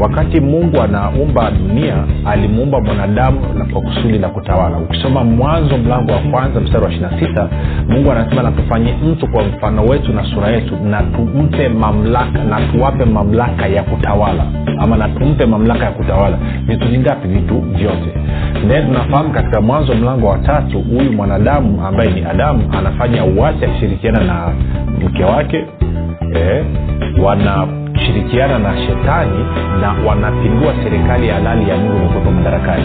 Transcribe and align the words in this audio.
wakati 0.00 0.40
mungu 0.40 0.82
anaumba 0.82 1.50
dunia 1.50 1.94
alimuumba 2.24 2.80
mwanadamu 2.80 3.40
na 3.58 3.64
kwa 3.64 3.80
kusudi 3.82 4.18
la 4.18 4.28
kutawala. 4.28 4.76
Ukisoma 4.78 5.24
mwanzo 5.24 5.78
mlango 5.78 6.12
wa 6.12 6.18
kwanza 6.18 6.60
mstari 6.60 6.84
wa 6.84 6.90
ishina 6.90 7.10
sita 7.20 7.48
mungu 7.88 8.12
anasema 8.12 8.42
natufanye 8.42 8.92
mtu 9.04 9.28
kwa 9.28 9.44
mfano 9.44 9.84
wetu 9.84 10.12
na 10.12 10.24
sura 10.24 10.48
yetu 10.48 10.76
na 10.84 11.02
tumpe 11.02 11.68
mamlaka 11.68 12.44
na 12.44 12.60
tuwape 12.60 13.04
mamlaka 13.04 13.66
ya 13.66 13.82
kutawala. 13.82 14.46
Ama 14.80 14.96
na 14.96 15.08
tumpe 15.08 15.46
mamlaka 15.46 15.84
ya 15.84 15.90
kutawala. 15.90 16.38
Vitu 16.66 16.88
vingapi 16.88 17.28
vitu 17.28 17.60
vyote. 17.60 18.14
Then 18.68 18.86
tunafahamu 18.86 19.30
katika 19.30 19.60
mwanzo 19.60 19.94
mlango 19.94 20.26
wa 20.26 20.38
tatu 20.38 20.80
huyu 20.80 21.12
mwanadamu 21.12 21.86
ambaye 21.86 22.10
ni 22.10 22.24
adamu 22.24 22.70
anafanya 22.78 23.24
uwasi 23.24 23.64
akishirikiana 23.64 24.24
na 24.24 24.52
mke 25.06 25.24
wake 25.24 25.64
eh, 26.34 26.64
wana 27.22 27.83
kushirikiana 28.04 28.58
na 28.58 28.76
shetani 28.86 29.44
na 29.80 29.92
wanapindua 30.06 30.74
serikali 30.84 31.28
ya 31.28 31.34
halali 31.34 31.68
ya 31.70 31.76
mungu 31.76 31.96
iliokuwepo 31.96 32.30
madarakani 32.30 32.84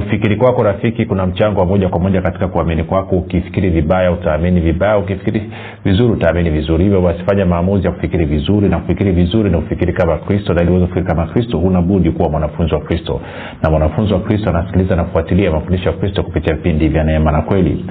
kufikiri 0.00 0.36
kwako 0.36 0.62
rafiki 0.62 1.06
kuna 1.06 1.26
mchango 1.26 1.60
wa 1.60 1.66
moja 1.66 1.88
kwa 1.88 2.00
moja 2.00 2.22
katika 2.22 2.48
kuamini 2.48 2.84
kwako. 2.84 3.16
Ukifikiri 3.16 3.70
vibaya 3.70 4.12
utaamini 4.12 4.60
vibaya. 4.60 4.98
Ukifikiri 4.98 5.42
vizuri 5.84 6.12
utaamini 6.12 6.50
vizuri. 6.50 6.84
Hivyo 6.84 7.00
basi 7.00 7.18
fanya 7.26 7.46
maamuzi 7.46 7.86
ya 7.86 7.92
kufikiri 7.92 8.24
vizuri 8.26 8.68
na 8.68 8.78
kufikiri 8.78 9.12
vizuri 9.12 9.50
na 9.50 9.58
kufikiri 9.58 9.92
kama 9.92 10.16
kristo. 10.18 10.54
Na 10.54 10.62
ili 10.62 10.70
uweze 10.70 10.86
kufikiri 10.86 11.06
kama 11.14 11.26
kristo 11.26 11.58
huna 11.58 11.82
budi 11.82 12.10
kuwa 12.10 12.28
mwanafunzi 12.30 12.74
wa 12.74 12.80
kristo. 12.80 13.20
Na 13.62 13.70
mwanafunzi 13.70 14.12
wa 14.12 14.20
kristo 14.20 14.50
anasikiliza 14.50 14.96
na 14.96 15.04
kufuatilia 15.04 15.50
mafundisho 15.50 15.88
ya 15.90 15.96
kristo 15.96 16.22
kupitia 16.22 16.54
vipindi 16.54 16.88
vya 16.88 17.04
neema 17.04 17.32
na 17.32 17.42
kweli. 17.42 17.84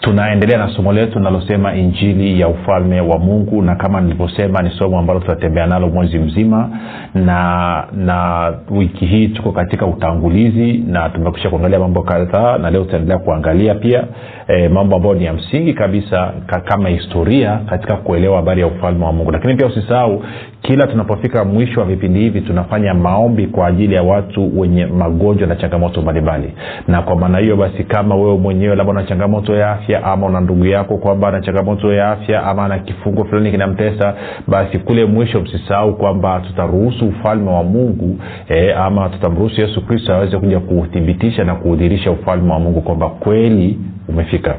Tunaendelea 0.00 0.58
na 0.58 0.68
somo 0.76 0.92
letu 0.92 1.18
linalosema 1.18 1.74
injili 1.74 2.40
ya 2.40 2.48
ufalme 2.48 3.00
wa 3.00 3.18
mungu. 3.18 3.62
Na 3.62 3.74
kama 3.76 4.00
nilivyosema 4.00 4.62
ni 4.62 4.70
somo 4.70 4.98
ambalo 4.98 5.20
tutatembea 5.20 5.66
nalo 5.66 5.88
mwezi 5.88 6.18
mzima. 6.18 6.70
Na 7.14 7.84
na 7.92 8.52
wiki 8.70 9.06
hii 9.06 9.28
tuko 9.28 9.52
katika 9.52 9.86
utangulizi 9.86 10.72
na 10.86 11.08
tumekusha 11.08 11.50
kuangalia 11.52 11.78
mambo 11.78 12.02
kadhaa 12.02 12.58
na 12.58 12.70
leo 12.70 12.84
tutaendelea 12.84 13.18
kuangalia 13.18 13.74
pia 13.74 14.04
e, 14.48 14.68
mambo 14.68 14.96
ambayo 14.96 15.14
ni 15.14 15.24
ya 15.24 15.32
msingi 15.32 15.74
kabisa 15.74 16.32
ka, 16.46 16.60
kama 16.60 16.88
historia 16.88 17.60
katika 17.70 17.96
kuelewa 17.96 18.36
habari 18.36 18.60
ya 18.60 18.66
ufalme 18.66 19.04
wa 19.04 19.12
mungu. 19.12 19.30
Lakini 19.30 19.54
pia 19.54 19.66
usisahau 19.66 20.22
kila 20.62 20.86
tunapofika 20.86 21.44
mwisho 21.44 21.80
wa 21.80 21.86
vipindi 21.86 22.20
hivi 22.20 22.40
tunafanya 22.40 22.94
maombi 22.94 23.46
kwa 23.46 23.66
ajili 23.66 23.94
ya 23.94 24.02
watu 24.02 24.60
wenye 24.60 24.86
magonjwa 24.86 25.46
na 25.48 25.56
changamoto 25.56 26.02
mbalimbali. 26.02 26.52
Na 26.88 27.02
kwa 27.02 27.16
maana 27.16 27.38
hiyo 27.38 27.56
basi 27.56 27.84
kama 27.84 28.14
wewe 28.14 28.38
mwenyewe 28.38 28.76
labda 28.76 28.92
una 28.92 29.04
changamoto 29.04 29.54
ya 29.56 29.70
afya 29.70 30.04
ama 30.04 30.26
una 30.26 30.40
ndugu 30.40 30.66
yako 30.66 30.96
kwamba 30.96 31.28
ana 31.28 31.40
changamoto 31.40 31.92
ya 31.92 32.10
afya 32.10 32.42
ama 32.44 32.64
ana 32.64 32.78
kifungo 32.78 33.24
fulani 33.24 33.50
kinamtesa 33.50 34.14
basi 34.48 34.78
kule 34.78 35.04
mwisho 35.04 35.40
msisahau 35.40 35.96
kwamba 35.96 36.40
tutaruhusu 36.40 37.06
ufalme 37.08 37.50
wa 37.50 37.62
mungu 37.64 38.18
e, 38.48 38.72
ama 38.72 39.08
tutamruhusu 39.08 39.60
yesu 39.60 39.86
kristo 39.86 40.14
aweze 40.14 40.38
kuja 40.38 40.60
kuuthibitisha 40.60 41.44
na 41.44 41.54
kuudhirisha 41.54 42.10
ufalme 42.10 42.52
wa 42.52 42.60
mungu 42.60 42.80
kwamba 42.80 43.08
kweli 43.08 43.78
umefika 44.08 44.54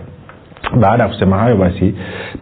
baada 0.79 1.03
ya 1.03 1.09
kusema 1.09 1.38
hayo 1.38 1.56
basi 1.56 1.94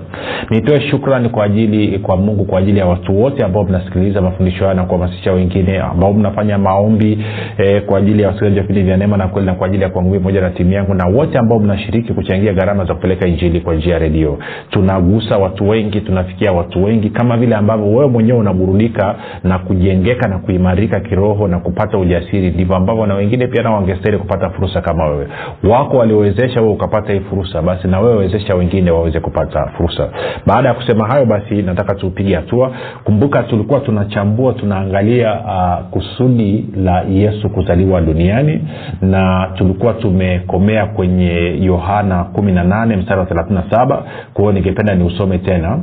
nitoe 0.50 0.80
shukrani 0.80 1.28
kwa 1.28 1.44
ajili 1.44 1.98
kwa 1.98 2.16
mungu 2.16 2.44
kwa 2.44 2.58
ajili 2.58 2.78
ya 2.78 2.86
watu 2.86 3.22
wote 3.22 3.44
ambao 3.44 3.64
mnasikiliza 3.64 4.20
mafundisho 4.20 4.67
haya 4.68 4.80
na 4.80 4.84
kuhamasisha 4.86 5.32
wengine 5.32 5.78
ambao 5.78 6.12
mnafanya 6.12 6.58
maombi 6.58 7.24
eh, 7.58 7.82
kwa 7.86 7.98
ajili 7.98 8.22
ya 8.22 8.28
wasikilizaji 8.28 8.60
wa 8.60 8.62
vipindi 8.66 8.82
vya 8.82 8.96
neema 8.96 9.16
na 9.16 9.28
kweli 9.28 9.46
na 9.46 9.54
kwa 9.54 9.66
ajili 9.66 9.82
ya 9.82 9.88
kwangu 9.88 10.14
pamoja 10.14 10.40
na 10.40 10.50
timu 10.50 10.72
yangu 10.72 10.94
na 10.94 11.06
wote 11.06 11.38
ambao 11.38 11.58
mnashiriki 11.58 12.12
kuchangia 12.14 12.52
gharama 12.52 12.84
za 12.84 12.94
kupeleka 12.94 13.26
injili 13.26 13.60
kwa 13.60 13.74
njia 13.74 13.92
ya 13.92 13.98
redio. 13.98 14.38
Tunagusa 14.70 15.36
watu 15.38 15.68
wengi 15.68 16.00
tunafikia 16.00 16.52
watu 16.52 16.84
wengi 16.84 17.10
kama 17.10 17.36
vile 17.36 17.54
ambavyo 17.56 17.86
wewe 17.86 18.06
mwenyewe 18.06 18.38
unaburudika 18.38 19.14
na 19.44 19.58
kujengeka 19.58 20.28
na 20.28 20.38
kuimarika 20.38 21.00
kiroho 21.00 21.48
na 21.48 21.58
kupata 21.58 21.98
ujasiri 21.98 22.50
ndivyo 22.50 22.76
ambavyo 22.76 23.06
na 23.06 23.14
wengine 23.14 23.46
pia 23.46 23.62
nao 23.62 23.74
wangestahili 23.74 24.18
kupata 24.18 24.50
fursa 24.50 24.80
kama 24.80 25.06
wewe. 25.06 25.26
Wako 25.64 25.96
waliowezesha 25.96 26.60
wewe 26.60 26.72
ukapata 26.72 27.12
hii 27.12 27.20
fursa 27.20 27.62
basi 27.62 27.88
na 27.88 28.00
wewe 28.00 28.16
wezesha 28.16 28.54
wengine 28.54 28.90
waweze 28.90 29.20
kupata 29.20 29.66
fursa. 29.66 30.08
Baada 30.46 30.68
ya 30.68 30.74
kusema 30.74 31.06
hayo 31.08 31.26
basi 31.26 31.54
nataka 31.62 31.94
tupige 31.94 32.34
hatua. 32.34 32.72
Kumbuka 33.04 33.42
tulikuwa 33.42 33.80
tunachambua 33.80 34.52
tunaangalia 34.58 35.32
uh, 35.34 35.86
kusudi 35.90 36.66
la 36.76 37.00
yesu 37.02 37.50
kuzaliwa 37.50 38.00
duniani 38.00 38.60
na 39.02 39.50
tulikuwa 39.54 39.92
tumekomea 39.94 40.86
kwenye 40.86 41.58
yohana 41.64 42.26
18 42.34 42.96
mstari 42.96 43.20
wa 43.20 43.26
37 43.26 43.86
kwa 44.34 44.42
hiyo 44.42 44.52
ningependa 44.52 44.94
niusome 44.94 45.38
tena 45.38 45.78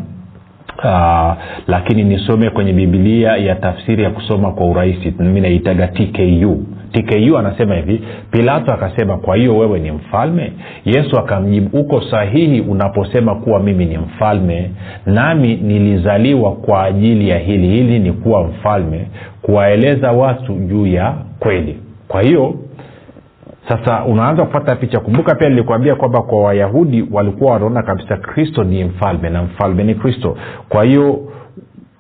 Uh, 0.84 1.34
lakini 1.68 2.04
nisome 2.04 2.50
kwenye 2.50 2.74
bibilia 2.74 3.38
ya 3.38 3.56
tafsiri 3.56 4.04
ya 4.04 4.10
kusoma 4.10 4.52
kwa 4.52 4.66
urahisi. 4.68 5.14
Mi 5.20 5.42
naitaga 5.42 5.88
tku 5.88 6.66
tku 6.92 7.38
anasema 7.38 7.76
hivi 7.76 8.02
pilato 8.32 8.74
akasema 8.74 9.18
kwa 9.18 9.36
hiyo 9.36 9.58
wewe 9.58 9.80
ni 9.80 9.92
mfalme? 9.92 10.52
Yesu 10.86 11.20
akamjibu 11.20 11.80
uko 11.80 12.02
sahihi 12.02 12.62
unaposema 12.62 13.36
kuwa 13.36 13.60
mimi 13.60 13.86
ni 13.86 13.98
mfalme 13.98 14.72
nami 15.06 15.56
nilizaliwa 15.56 16.52
kwa 16.52 16.84
ajili 16.84 17.30
ya 17.30 17.38
hili 17.40 17.68
hili 17.68 18.00
ni 18.00 18.12
kuwa 18.12 18.44
mfalme 18.44 19.08
kuwaeleza 19.42 20.12
watu 20.12 20.54
juu 20.56 20.88
ya 20.88 21.14
kweli. 21.40 21.80
Kwa 22.08 22.22
hiyo 22.22 22.56
sasa 23.70 24.04
unaanza 24.06 24.46
kupata 24.46 24.76
picha. 24.76 25.00
Kumbuka 25.00 25.36
pia 25.36 25.50
nilikuambia 25.50 25.96
kwamba 25.96 26.22
kwa 26.22 26.44
wayahudi 26.44 27.08
walikuwa 27.12 27.52
wanaona 27.54 27.84
kabisa 27.84 28.18
kristo 28.18 28.64
ni 28.64 28.84
mfalme 28.84 29.30
na 29.30 29.44
mfalme 29.44 29.84
ni 29.84 29.96
kristo. 29.96 30.38
Kwa 30.70 30.84
hiyo 30.84 31.20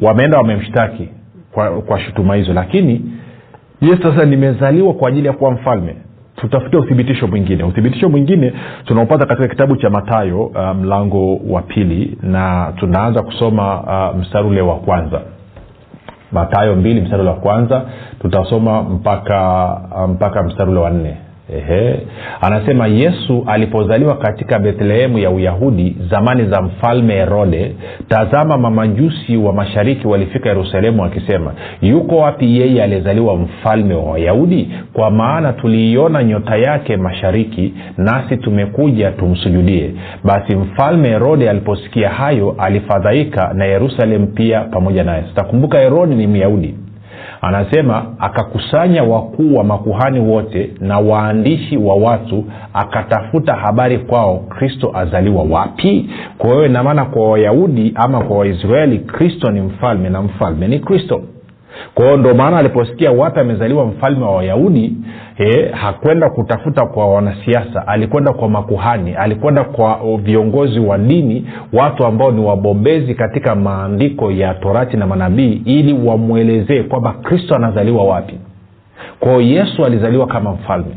wameenda 0.02 0.38
wamemshtaki 0.38 1.10
kwa, 1.52 1.82
kwa 1.82 2.00
shutuma 2.00 2.36
hizo. 2.36 2.54
Lakini 2.54 3.02
ye 3.82 3.98
sasa 4.04 4.26
nimezaliwa 4.26 4.94
kwa 4.94 5.10
ajili 5.10 5.28
ya 5.28 5.34
kuwa 5.34 5.52
mfalme. 5.52 5.96
Tutafuta 6.36 6.80
uthibitisho 6.80 7.28
mwingine. 7.28 7.64
Uthibitisho 7.64 8.10
mwingine 8.10 8.54
tunaopata 8.86 9.26
katika 9.26 9.48
kitabu 9.48 9.76
cha 9.76 9.90
matayo 9.90 10.46
uh, 10.46 10.76
mlango 10.76 11.36
wa 11.50 11.62
pili 11.62 12.18
na 12.22 12.74
tunaanza 12.76 13.22
kusoma 13.24 13.82
uh, 13.82 14.18
mstari 14.20 14.48
ule 14.48 14.62
wa 14.62 14.76
kwanza. 14.76 15.22
Matayo 16.32 16.76
mbili 16.76 17.02
mstari 17.02 17.22
ule 17.22 17.30
wa 17.32 17.36
kwanza. 17.36 17.82
Tutasoma 18.22 18.82
mpaka 18.84 19.68
uh, 19.96 20.10
mpaka 20.10 20.44
mstari 20.44 20.72
ule 20.72 20.80
wa 20.80 20.90
nne 20.90 21.18
Ehe. 21.54 22.00
anasema 22.42 22.88
yesu 22.88 23.44
alipozaliwa 23.48 24.18
katika 24.18 24.60
bethlehemu 24.60 25.18
ya 25.20 25.30
uyahudi 25.30 25.96
zamani 26.12 26.46
za 26.46 26.62
mfalme 26.62 27.14
herode 27.14 27.76
tazama 28.08 28.58
mamajusi 28.58 29.38
wa 29.38 29.54
mashariki 29.54 30.08
walifika 30.08 30.50
yerusalemu 30.50 31.02
wakisema 31.02 31.54
yuko 31.82 32.18
wapi 32.18 32.60
yeye 32.60 32.84
aliyezaliwa 32.84 33.36
mfalme 33.38 33.96
wa 33.96 34.12
wayahudi? 34.12 34.70
Kwa 34.94 35.12
maana 35.12 35.54
tuliiona 35.54 36.24
nyota 36.24 36.56
yake 36.58 36.98
mashariki 36.98 37.74
nasi 37.98 38.38
tumekuja 38.38 39.12
tumsujudie. 39.12 39.92
Basi 40.24 40.56
mfalme 40.56 41.08
herode 41.10 41.50
aliposikia 41.50 42.10
hayo 42.10 42.56
alifadhaika 42.58 43.54
na 43.54 43.66
yerusalemu 43.66 44.28
pia 44.28 44.62
pamoja 44.62 45.04
naye. 45.04 45.24
Sitakumbuka 45.30 45.80
herode 45.80 46.16
ni 46.16 46.28
myahudi 46.28 46.76
anasema 47.46 48.06
akakusanya 48.20 49.04
wakuu 49.04 49.56
wa 49.56 49.64
makuhani 49.64 50.20
wote 50.20 50.72
na 50.80 51.00
waandishi 51.00 51.78
wa 51.78 51.96
watu 51.96 52.44
akatafuta 52.74 53.54
habari 53.54 53.98
kwao 54.00 54.38
kristo 54.38 54.92
azaliwa 54.94 55.44
wapi? 55.44 56.10
Kwa 56.38 56.50
hiyo 56.50 56.66
inamaana 56.66 57.06
kwa 57.06 57.32
wayahudi 57.32 57.92
ama 57.96 58.22
kwa 58.24 58.38
waisraeli 58.38 59.00
kristo 59.00 59.52
ni 59.52 59.62
mfalme 59.62 60.10
na 60.10 60.22
mfalme 60.22 60.68
ni 60.68 60.80
kristo 60.80 61.22
kwa 61.94 62.06
hiyo 62.06 62.18
ndo 62.18 62.34
maana 62.34 62.58
aliposikia 62.58 63.12
wapi 63.12 63.40
amezaliwa 63.40 63.86
mfalme 63.86 64.26
wa 64.26 64.36
wayahudi 64.36 64.94
eh, 65.38 65.72
hakwenda 65.74 66.30
kutafuta 66.30 66.86
kwa 66.86 67.08
wanasiasa 67.14 67.88
alikwenda 67.88 68.34
kwa 68.34 68.50
makuhani 68.50 69.14
alikwenda 69.14 69.64
kwa 69.64 70.00
viongozi 70.18 70.80
wa 70.80 70.98
dini 70.98 71.48
watu 71.74 72.06
ambao 72.06 72.32
ni 72.32 72.42
wabobezi 72.46 73.16
katika 73.16 73.56
maandiko 73.56 74.32
ya 74.32 74.54
torati 74.54 74.98
na 74.98 75.08
manabii 75.08 75.62
ili 75.66 75.94
wamwelezee 75.94 76.84
kwamba 76.84 77.14
kristo 77.14 77.56
anazaliwa 77.56 78.04
wapi. 78.04 78.40
Kwao 79.20 79.42
yesu 79.42 79.86
alizaliwa 79.86 80.28
kama 80.28 80.52
mfalme. 80.52 80.96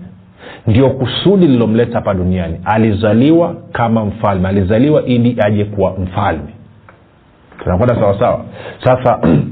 Ndio 0.66 0.90
kusudi 0.90 1.46
lililomleta 1.46 1.94
hapa 1.94 2.14
duniani. 2.14 2.60
Alizaliwa 2.64 3.54
kama 3.72 4.04
mfalme. 4.04 4.48
Alizaliwa 4.48 5.04
ili 5.04 5.36
aje 5.40 5.64
kuwa 5.64 5.94
mfalme. 5.98 6.54
Tunakwenda 7.62 7.94
sawasawa 7.94 8.44
sasa 8.84 9.18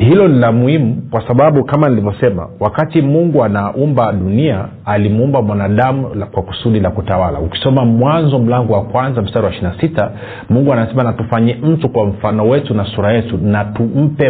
hilo 0.00 0.28
ni 0.28 0.38
la 0.38 0.52
muhimu 0.52 1.02
kwa 1.10 1.28
sababu 1.28 1.64
kama 1.64 1.88
nilivyosema 1.88 2.48
wakati 2.60 3.02
mungu 3.02 3.44
anaumba 3.44 4.12
dunia 4.12 4.64
alimuumba 4.84 5.42
mwanadamu 5.42 6.08
kwa 6.32 6.42
kusudi 6.42 6.80
la 6.80 6.90
kutawala. 6.90 7.38
Ukisoma 7.38 7.84
mwanzo 7.84 8.38
mlango 8.38 8.72
wa 8.72 8.82
kwanza 8.82 9.22
mstari 9.22 9.44
wa 9.46 9.50
ishirina 9.52 9.74
sita 9.80 10.10
mungu 10.50 10.72
anasema 10.72 11.02
natufanye 11.02 11.54
mtu 11.62 11.88
kwa 11.88 12.06
mfano 12.06 12.48
wetu 12.48 12.74
na 12.74 12.84
sura 12.84 13.12
yetu 13.12 13.38
na 13.42 13.66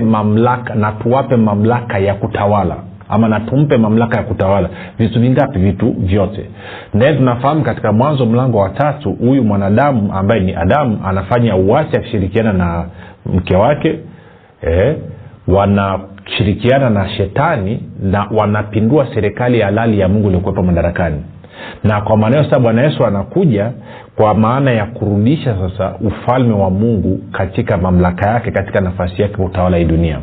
mamlaka 0.01 0.75
na 0.75 0.93
mamlaka 1.37 1.99
ya 1.99 2.15
kutawala. 2.15 2.77
Ama 3.09 3.29
natumpe 3.29 3.77
mamlaka 3.77 4.17
ya 4.17 4.23
kutawala. 4.23 4.69
Vitu 4.99 5.21
vingapi? 5.21 5.59
Vitu 5.59 5.95
vyote. 5.99 6.47
Naye 6.95 7.15
tunafahamu 7.15 7.63
katika 7.63 7.93
mwanzo 7.93 8.27
mlango 8.27 8.59
wa 8.59 8.69
tatu 8.69 9.13
huyu 9.13 9.45
mwanadamu 9.45 10.13
ambaye 10.15 10.41
ni 10.41 10.55
adamu 10.55 10.99
anafanya 11.05 11.57
uwasi 11.57 11.97
akishirikiana 11.97 12.53
na 12.53 12.85
mke 13.27 13.57
wake 13.57 13.99
eh, 14.63 14.97
wanashirikiana 15.49 16.91
na 16.91 17.09
shetani 17.09 17.83
na 18.03 18.27
wanapindua 18.37 19.07
serikali 19.15 19.61
halali 19.61 19.99
ya 20.01 20.09
mungu 20.09 20.27
iliyokuwepo 20.27 20.63
madarakani. 20.63 21.23
Na 21.85 22.01
kwa 22.01 22.17
maneo 22.17 22.45
sasa 22.45 22.59
bwana 22.59 22.83
yesu 22.83 23.07
anakuja 23.07 23.71
kwa 24.17 24.35
maana 24.35 24.71
ya 24.71 24.87
kurudisha 24.87 25.57
sasa 25.57 25.95
ufalme 26.01 26.55
wa 26.55 26.71
mungu 26.71 27.19
katika 27.33 27.77
mamlaka 27.79 28.31
yake 28.31 28.51
katika 28.51 28.81
nafasi 28.81 29.23
yake 29.23 29.43
utawala 29.43 29.77
hii 29.77 29.85
dunia. 29.85 30.19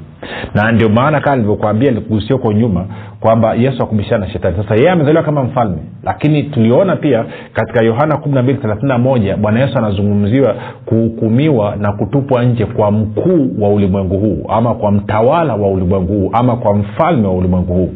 Na 0.56 0.72
ndio 0.72 0.90
maana 0.90 1.20
kama 1.20 1.36
nilivyokwambia 1.36 1.92
likugusia 1.92 2.36
huko 2.36 2.52
nyuma 2.54 2.86
kwamba 3.20 3.54
yesu 3.54 3.84
akubishana 3.84 4.26
na 4.26 4.32
shetani. 4.32 4.58
Sasa 4.58 4.76
yeye 4.76 4.90
amezaliwa 4.92 5.24
kama 5.24 5.44
mfalme 5.44 5.78
lakini 6.04 6.44
tuliona 6.44 6.96
pia 6.96 7.26
katika 7.54 7.86
yohana 7.86 8.16
1231 8.16 9.36
bwana 9.38 9.60
yesu 9.60 9.78
anazungumziwa 9.78 10.56
kuhukumiwa 10.86 11.76
na 11.76 11.92
kutupwa 11.92 12.44
nje 12.46 12.66
kwa 12.66 12.92
mkuu 12.92 13.50
wa 13.60 13.70
ulimwengu 13.70 14.18
huu 14.18 14.46
ama 14.50 14.76
kwa 14.76 14.92
mtawala 14.92 15.56
wa 15.56 15.70
ulimwengu 15.70 16.14
huu 16.14 16.30
ama 16.34 16.56
kwa 16.56 16.76
mfalme 16.76 17.28
wa 17.28 17.34
ulimwengu 17.34 17.74
huu. 17.74 17.90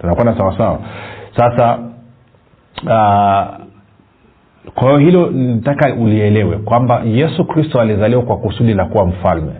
Tunakwenda 0.00 0.36
sawasawa 0.36 0.78
sasa 1.36 1.78
uh, 2.84 3.58
kwa 4.74 4.84
hiyo 4.88 4.98
hilo 4.98 5.30
nataka 5.30 5.94
ulielewe 5.94 6.56
kwamba 6.56 7.02
yesu 7.04 7.44
kristo 7.44 7.80
alizaliwa 7.80 8.22
kwa 8.22 8.36
kusudi 8.36 8.74
la 8.74 8.84
kuwa 8.84 9.06
mfalme 9.06 9.52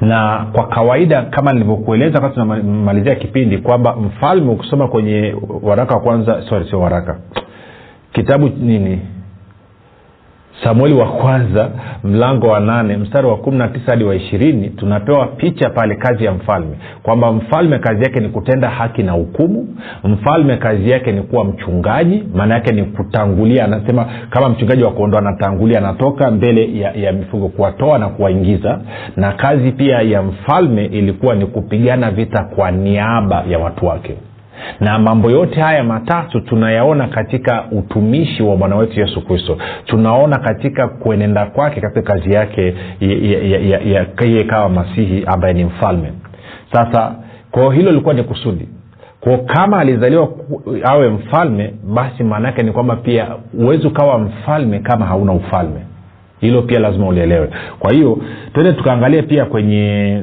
na 0.00 0.46
kwa 0.52 0.66
kawaida 0.68 1.22
kama 1.22 1.52
nilivyokueleza 1.52 2.14
wakati 2.18 2.34
tunamalizia 2.34 3.14
kipindi 3.14 3.58
kwamba 3.58 3.96
mfalme 3.96 4.50
ukisoma 4.52 4.88
kwenye 4.88 5.34
waraka 5.62 5.94
wa 5.94 6.00
kwanza 6.00 6.42
sorry 6.48 6.68
sio 6.70 6.80
waraka 6.80 7.18
kitabu 8.12 8.48
nini? 8.48 9.00
Samueli 10.64 10.94
wa 10.94 11.06
kwanza 11.12 11.70
mlango 12.04 12.46
wa 12.48 12.60
nane 12.60 12.96
mstari 12.96 13.26
wa 13.26 13.36
kumi 13.36 13.58
na 13.58 13.68
tisa 13.68 13.90
hadi 13.90 14.04
wa 14.04 14.14
ishirini 14.14 14.68
tunapewa 14.68 15.26
picha 15.26 15.70
pale 15.70 15.94
kazi 15.94 16.24
ya 16.24 16.32
mfalme 16.32 16.76
kwamba 17.02 17.32
mfalme 17.32 17.78
kazi 17.78 18.02
yake 18.02 18.20
ni 18.20 18.28
kutenda 18.28 18.68
haki 18.70 19.02
na 19.02 19.12
hukumu 19.12 19.68
mfalme 20.04 20.56
kazi 20.56 20.90
yake 20.90 21.12
ni 21.12 21.22
kuwa 21.22 21.44
mchungaji 21.44 22.24
maana 22.34 22.54
yake 22.54 22.72
ni 22.72 22.82
kutangulia. 22.84 23.64
Anasema 23.64 24.06
kama 24.30 24.48
mchungaji 24.48 24.82
wa 24.82 24.90
kuondoa 24.90 25.20
anatangulia 25.20 25.78
anatoka 25.78 26.30
mbele 26.30 26.78
ya, 26.78 26.92
ya 26.92 27.12
mifugo 27.12 27.48
kuwatoa 27.48 27.98
na 27.98 28.08
kuwaingiza. 28.08 28.80
Na 29.16 29.32
kazi 29.32 29.72
pia 29.72 30.00
ya 30.02 30.22
mfalme 30.22 30.84
ilikuwa 30.84 31.34
ni 31.34 31.46
kupigana 31.46 32.10
vita 32.10 32.44
kwa 32.44 32.70
niaba 32.70 33.44
ya 33.48 33.58
watu 33.58 33.86
wake 33.86 34.16
na 34.80 34.98
mambo 34.98 35.30
yote 35.30 35.60
haya 35.60 35.84
matatu 35.84 36.40
tunayaona 36.40 37.08
katika 37.08 37.64
utumishi 37.72 38.42
wa 38.42 38.56
bwana 38.56 38.76
wetu 38.76 39.00
yesu 39.00 39.20
kristo. 39.26 39.58
Tunaona 39.84 40.38
katika 40.38 40.88
kuenenda 40.88 41.46
kwake 41.46 41.80
katika 41.80 42.02
kazi 42.02 42.32
yake 42.32 42.74
yeye 44.20 44.44
kawa 44.44 44.68
masihi 44.68 45.24
ambaye 45.26 45.54
ni 45.54 45.64
mfalme. 45.64 46.12
Sasa 46.72 47.14
kwao 47.50 47.70
hilo 47.70 47.90
lilikuwa 47.90 48.14
ni 48.14 48.22
kusudi. 48.22 48.68
Kwao 49.20 49.38
kama 49.38 49.78
alizaliwa 49.78 50.28
awe 50.84 51.08
mfalme 51.08 51.74
basi 51.94 52.24
maana 52.24 52.48
yake 52.48 52.62
ni 52.62 52.72
kwamba 52.72 52.96
pia 52.96 53.26
huwezi 53.56 53.86
ukawa 53.86 54.18
mfalme 54.18 54.78
kama 54.78 55.06
hauna 55.06 55.32
ufalme. 55.32 55.80
Hilo 56.40 56.62
pia 56.62 56.80
lazima 56.80 57.06
ulielewe. 57.08 57.48
Kwa 57.78 57.92
hiyo 57.92 58.18
twende 58.52 58.72
tukaangalia 58.72 59.22
pia 59.22 59.44
kwenye 59.44 60.22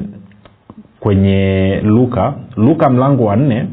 kwenye 1.00 1.80
luka. 1.84 2.34
Luka 2.56 2.90
mlango 2.90 3.24
wa 3.24 3.36
nne 3.36 3.66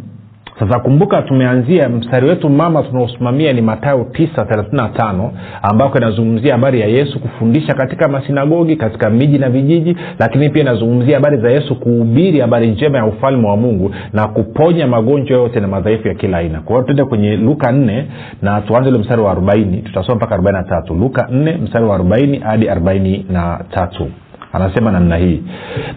sasa 0.60 0.80
kumbuka 0.80 1.22
tumeanzia 1.22 1.90
mstari 1.90 2.28
wetu 2.28 2.50
mama 2.50 2.84
tunaosimamia 2.84 3.54
ni 3.54 3.62
matayo 3.62 3.98
935 4.12 5.30
ambako 5.62 5.98
inazungumzia 5.98 6.54
habari 6.54 6.80
ya 6.81 6.88
yesu 6.88 7.19
kufundisha 7.19 7.74
katika 7.74 8.07
masinagogi 8.07 8.75
katika 8.75 9.10
miji 9.10 9.38
na 9.38 9.50
vijiji 9.50 9.98
lakini 10.19 10.50
pia 10.50 10.62
inazungumzia 10.62 11.16
habari 11.16 11.38
za 11.38 11.52
yesu 11.52 11.75
kuhubiri 11.80 12.40
habari 12.40 12.68
njema 12.68 12.98
ya 12.98 13.06
ufalme 13.06 13.48
wa 13.48 13.57
mungu 13.57 13.96
na 14.13 14.28
kuponya 14.28 14.88
magonjwa 14.88 15.38
yote 15.38 15.60
na 15.60 15.68
madhaifu 15.68 16.07
ya 16.07 16.13
kila 16.13 16.38
aina. 16.38 16.60
Kwa 16.62 16.75
hiyo 16.75 16.84
tuende 16.86 17.06
kwenye 17.06 17.38
luka 17.38 17.72
4 17.72 18.04
na 18.42 18.62
tuanze 18.62 18.90
ule 18.90 19.00
mstari 19.00 19.22
wa 19.22 19.34
40 19.34 19.84
tutasoma 19.84 20.16
mpaka 20.16 20.38
43 20.38 21.00
luka 21.00 21.28
4 21.31 21.62
mstari 21.62 21.86
wa 21.86 21.98
40 21.98 22.40
hadi 22.44 22.66
43 22.68 24.06
anasema 24.54 24.92
namna 24.92 25.18
hii 25.18 25.44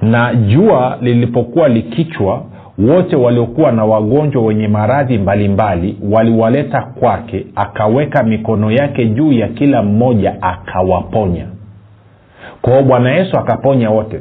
na 0.02 0.34
jua 0.34 0.98
lilipokuwa 1.00 1.68
likichwa 1.68 2.42
wote 2.78 3.16
waliokuwa 3.16 3.72
na 3.72 3.84
wagonjwa 3.84 4.42
wenye 4.42 4.68
maradhi 4.68 5.18
mbalimbali 5.18 5.98
waliwaleta 6.12 6.82
kwake 6.82 7.46
akaweka 7.54 8.22
mikono 8.22 8.70
yake 8.70 9.06
juu 9.06 9.32
ya 9.32 9.48
kila 9.48 9.82
mmoja 9.82 10.42
akawaponya. 10.42 11.46
Kwao 12.62 12.82
bwana 12.82 13.10
yesu 13.14 13.38
akaponya 13.38 13.90
wote. 13.90 14.20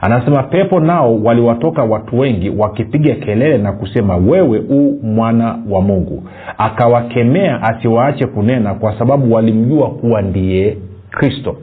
Anasema 0.00 0.42
pepo 0.42 0.80
nao 0.80 1.16
waliwatoka 1.22 1.82
watu 1.84 2.18
wengi 2.18 2.50
wakipiga 2.50 3.14
kelele 3.14 3.58
na 3.58 3.72
kusema 3.72 4.16
wewe 4.16 4.58
u 4.58 4.98
mwana 5.02 5.58
wa 5.70 5.82
mungu. 5.82 6.22
Akawakemea 6.58 7.62
asiwaache 7.62 8.26
kunena 8.26 8.74
kwa 8.74 8.98
sababu 8.98 9.34
walimjua 9.34 9.90
kuwa 9.90 10.22
ndiye 10.22 10.76
kristo 11.10 11.56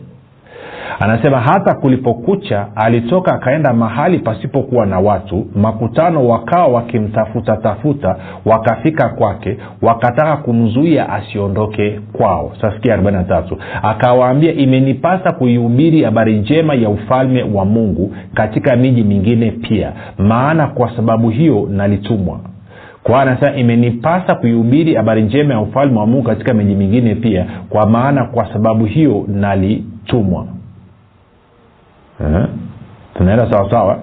anasema 1.00 1.40
hata 1.40 1.74
kulipokucha 1.76 2.68
alitoka 2.76 3.34
akaenda 3.34 3.74
mahali 3.74 4.20
pasipokuwa 4.20 4.86
na 4.86 5.00
watu 5.00 5.46
makutano 5.56 6.28
wakawa 6.28 6.68
wakimtafuta 6.68 7.58
tafuta 7.58 8.16
wakafika 8.46 9.10
kwake 9.10 9.58
wakataka 9.82 10.38
kumzuia 10.38 11.10
asiondoke 11.10 12.00
kwao. 12.14 12.52
Sasikia 12.62 12.98
43 12.98 13.44
akawaambia 13.84 14.54
imenipasa 14.54 15.32
kuihubiri 15.32 16.04
habari 16.04 16.38
njema 16.40 16.76
ya 16.76 16.90
ufalme 16.90 17.44
wa 17.44 17.66
mungu 17.66 18.16
katika 18.34 18.76
miji 18.76 19.04
mingine 19.04 19.52
pia 19.52 19.92
maana 20.18 20.68
kwa 20.68 20.96
sababu 20.96 21.30
hiyo 21.30 21.68
nalitumwa. 21.72 22.40
Kwa 23.04 23.22
anasema 23.22 23.56
imenipasa 23.58 24.36
kuihubiri 24.36 24.96
habari 24.96 25.22
njema 25.22 25.54
ya 25.54 25.60
ufalme 25.60 26.00
wa 26.00 26.06
mungu 26.08 26.24
katika 26.24 26.54
miji 26.54 26.76
mingine 26.76 27.16
pia 27.16 27.46
kwa 27.70 27.90
maana 27.90 28.24
kwa 28.26 28.54
sababu 28.54 28.86
hiyo 28.86 29.26
nalitumwa 29.28 30.46
tunaenda 33.18 33.52
sawasawa 33.52 34.00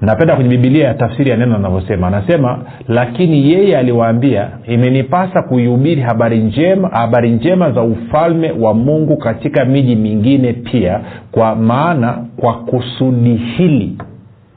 napenda 0.00 0.34
kwenye 0.34 0.50
bibilia 0.50 0.88
ya 0.88 0.94
tafsiri 0.94 1.30
ya 1.30 1.36
neno 1.36 1.56
anavyosema 1.56 2.06
anasema 2.06 2.58
lakini 2.88 3.50
yeye 3.52 3.78
aliwaambia 3.78 4.48
imenipasa 4.66 5.42
kuihubiri 5.42 6.00
habari 6.02 6.38
njema 6.38 6.88
habari 6.88 7.30
njema 7.30 7.70
za 7.72 7.82
ufalme 7.82 8.50
wa 8.52 8.74
mungu 8.74 9.16
katika 9.16 9.64
miji 9.64 9.96
mingine 9.96 10.52
pia 10.52 11.00
kwa 11.32 11.54
maana 11.54 12.24
kwa 12.36 12.54
kusudi 12.54 13.34
hili 13.34 13.98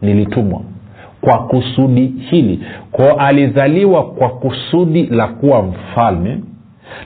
nilitumwa. 0.01 0.61
Kwa 1.21 1.37
kusudi 1.39 2.05
hili. 2.07 2.59
Kwao 2.91 3.15
alizaliwa 3.19 4.03
kwa 4.11 4.29
kusudi 4.29 5.05
la 5.05 5.27
kuwa 5.27 5.61
mfalme 5.63 6.37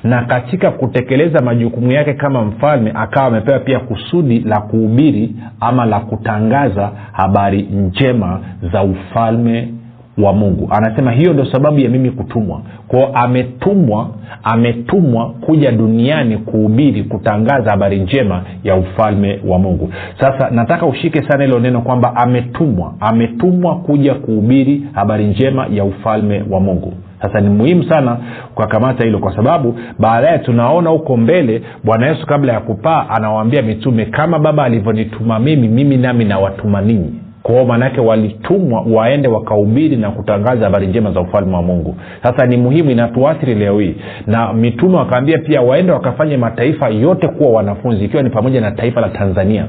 na 0.04 0.22
katika 0.24 0.72
kutekeleza 0.72 1.42
majukumu 1.42 1.92
yake 1.92 2.14
kama 2.14 2.42
mfalme 2.42 2.92
akawa 2.96 3.26
amepewa 3.28 3.60
pia 3.60 3.80
kusudi 3.80 4.40
la 4.40 4.62
kuhubiri 4.62 5.36
ama 5.60 5.86
la 5.86 6.00
kutangaza 6.00 6.92
habari 7.12 7.62
njema 7.62 8.40
za 8.74 8.84
ufalme 8.84 9.74
wa 10.18 10.34
mungu. 10.34 10.68
Anasema 10.72 11.12
hiyo 11.12 11.34
ndo 11.34 11.46
sababu 11.46 11.80
ya 11.80 11.90
mimi 11.90 12.12
kutumwa. 12.12 12.62
Kwao 12.88 13.12
ametumwa 13.14 14.10
ametumwa 14.44 15.30
kuja 15.30 15.72
duniani 15.72 16.38
kuhubiri 16.38 17.04
kutangaza 17.04 17.72
habari 17.72 18.00
njema 18.00 18.42
ya 18.64 18.76
ufalme 18.76 19.40
wa 19.48 19.60
mungu. 19.60 19.94
Sasa 20.20 20.50
nataka 20.50 20.86
ushike 20.86 21.22
sana 21.30 21.44
hilo 21.44 21.60
neno 21.60 21.82
kwamba 21.82 22.16
ametumwa. 22.16 22.94
Ametumwa 23.00 23.76
kuja 23.76 24.14
kuhubiri 24.14 24.84
habari 24.94 25.26
njema 25.26 25.68
ya 25.72 25.84
ufalme 25.84 26.44
wa 26.50 26.60
mungu 26.60 26.94
sasa 27.28 27.40
ni 27.42 27.50
muhimu 27.50 27.84
sana 27.84 28.18
kukakamata 28.56 29.04
hilo 29.06 29.20
kwa 29.20 29.36
sababu 29.36 29.76
baadaye 30.00 30.40
tunaona 30.40 30.90
huko 30.90 31.18
mbele 31.18 31.62
bwana 31.84 32.08
yesu 32.08 32.26
kabla 32.28 32.54
ya 32.54 32.60
kupaa 32.60 33.06
anawaambia 33.10 33.62
mitume 33.62 34.06
kama 34.06 34.40
baba 34.40 34.64
alivyonituma 34.64 35.40
mimi 35.40 35.68
mimi 35.68 35.98
nami 35.98 36.26
nawatuma 36.26 36.82
ninyi. 36.82 37.14
Kwao 37.44 37.66
maanaake 37.66 38.02
walitumwa 38.02 38.82
waende 38.94 39.28
wakahubiri 39.28 39.96
na 39.98 40.12
kutangaza 40.12 40.66
habari 40.66 40.88
njema 40.88 41.12
za 41.12 41.22
ufalme 41.22 41.56
wa 41.56 41.62
mungu. 41.62 41.96
Sasa 42.24 42.46
ni 42.46 42.58
muhimu 42.58 42.92
inatuathiri 42.92 43.56
leo 43.56 43.80
hii. 43.80 43.96
Na 44.28 44.54
mitume 44.54 44.98
wakaambia 44.98 45.38
pia 45.38 45.62
waende 45.62 45.92
wakafanye 45.92 46.38
mataifa 46.38 46.90
yote 46.90 47.28
kuwa 47.28 47.50
wanafunzi 47.52 48.06
ikiwa 48.06 48.24
ni 48.24 48.30
pamoja 48.30 48.62
na 48.62 48.72
taifa 48.72 49.02
la 49.02 49.10
tanzania 49.10 49.66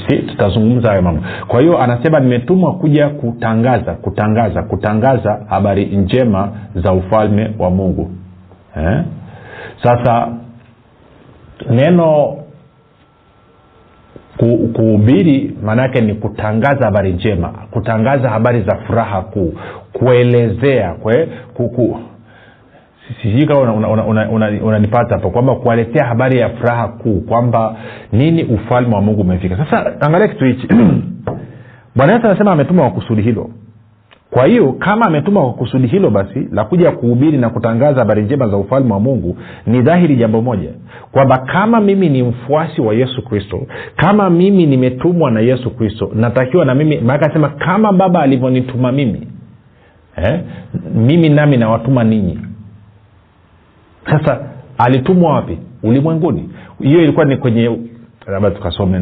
tutazungumza 0.00 0.88
hayo 0.88 1.02
mambo 1.02 1.22
kwa 1.48 1.60
hiyo 1.60 1.78
anasema 1.82 2.20
nimetumwa 2.20 2.74
kuja 2.74 3.08
kutangaza 3.08 3.92
kutangaza 3.94 4.62
kutangaza 4.62 5.40
habari 5.48 5.84
njema 5.86 6.52
za 6.74 6.92
ufalme 6.92 7.50
wa 7.58 7.70
mungu 7.70 8.10
eh? 8.76 9.02
sasa 9.82 10.28
neno 11.70 12.36
ku, 14.36 14.68
kuhubiri 14.72 15.56
maanaake 15.62 16.00
ni 16.00 16.14
kutangaza 16.14 16.84
habari 16.84 17.12
njema 17.12 17.48
kutangaza 17.70 18.30
habari 18.30 18.62
za 18.62 18.76
furaha 18.76 19.22
kuu 19.22 19.54
kuelezea 19.92 20.94
kwe, 20.94 21.28
ku, 21.54 21.98
sijui 23.22 23.46
kama 23.46 23.60
unanipata 23.60 24.04
una, 24.04 24.28
una, 24.28 24.30
una, 24.30 24.78
una 24.78 24.98
hapo 25.08 25.30
kwamba 25.30 25.54
kuwaletea 25.54 26.04
habari 26.04 26.38
ya 26.38 26.48
furaha 26.48 26.88
kuu 26.88 27.20
kwamba 27.20 27.76
nini 28.12 28.44
ufalme 28.44 28.94
wa 28.94 29.00
mungu 29.00 29.20
umefika. 29.20 29.56
Sasa 29.56 30.00
angalia 30.00 30.28
kitu 30.28 30.44
hichi. 30.44 30.68
Bwana 31.96 32.12
yesu 32.12 32.26
anasema 32.26 32.52
ametuma 32.52 32.82
kwa 32.82 32.90
kusudi 32.90 33.22
hilo. 33.22 33.50
Kwa 34.30 34.46
hiyo 34.46 34.72
kama 34.72 35.06
ametuma 35.06 35.40
kwa 35.40 35.52
kusudi 35.52 35.86
hilo 35.86 36.10
basi 36.10 36.48
la 36.52 36.64
kuja 36.64 36.92
kuhubiri 36.92 37.38
na 37.38 37.50
kutangaza 37.50 37.98
habari 37.98 38.22
njema 38.22 38.48
za 38.48 38.56
ufalme 38.56 38.92
wa 38.92 39.00
mungu 39.00 39.36
ni 39.66 39.82
dhahiri 39.82 40.16
jambo 40.16 40.42
moja 40.42 40.70
kwamba 41.12 41.38
kama 41.38 41.80
mimi 41.80 42.08
ni 42.08 42.22
mfuasi 42.22 42.80
wa 42.80 42.94
yesu 42.94 43.24
kristo 43.24 43.66
kama 43.96 44.30
mimi 44.30 44.66
nimetumwa 44.66 45.30
na 45.30 45.40
yesu 45.40 45.70
kristo 45.70 46.10
natakiwa 46.14 46.64
na 46.64 46.74
mimi 46.74 47.00
maake 47.00 47.24
anasema 47.24 47.48
kama 47.48 47.92
baba 47.92 48.20
alivyonituma 48.20 48.92
mimi 48.92 49.28
eh, 50.16 50.40
mimi 50.94 51.28
nami 51.28 51.56
nawatuma 51.56 52.04
ninyi 52.04 52.38
sasa 54.10 54.40
alitumwa 54.78 55.32
wapi? 55.34 55.58
Ulimwenguni. 55.82 56.50
Hiyo 56.80 57.02
ilikuwa 57.02 57.24
ni 57.24 57.36
kwenye 57.36 57.78
labda 58.26 58.50
tukasome 58.50 58.98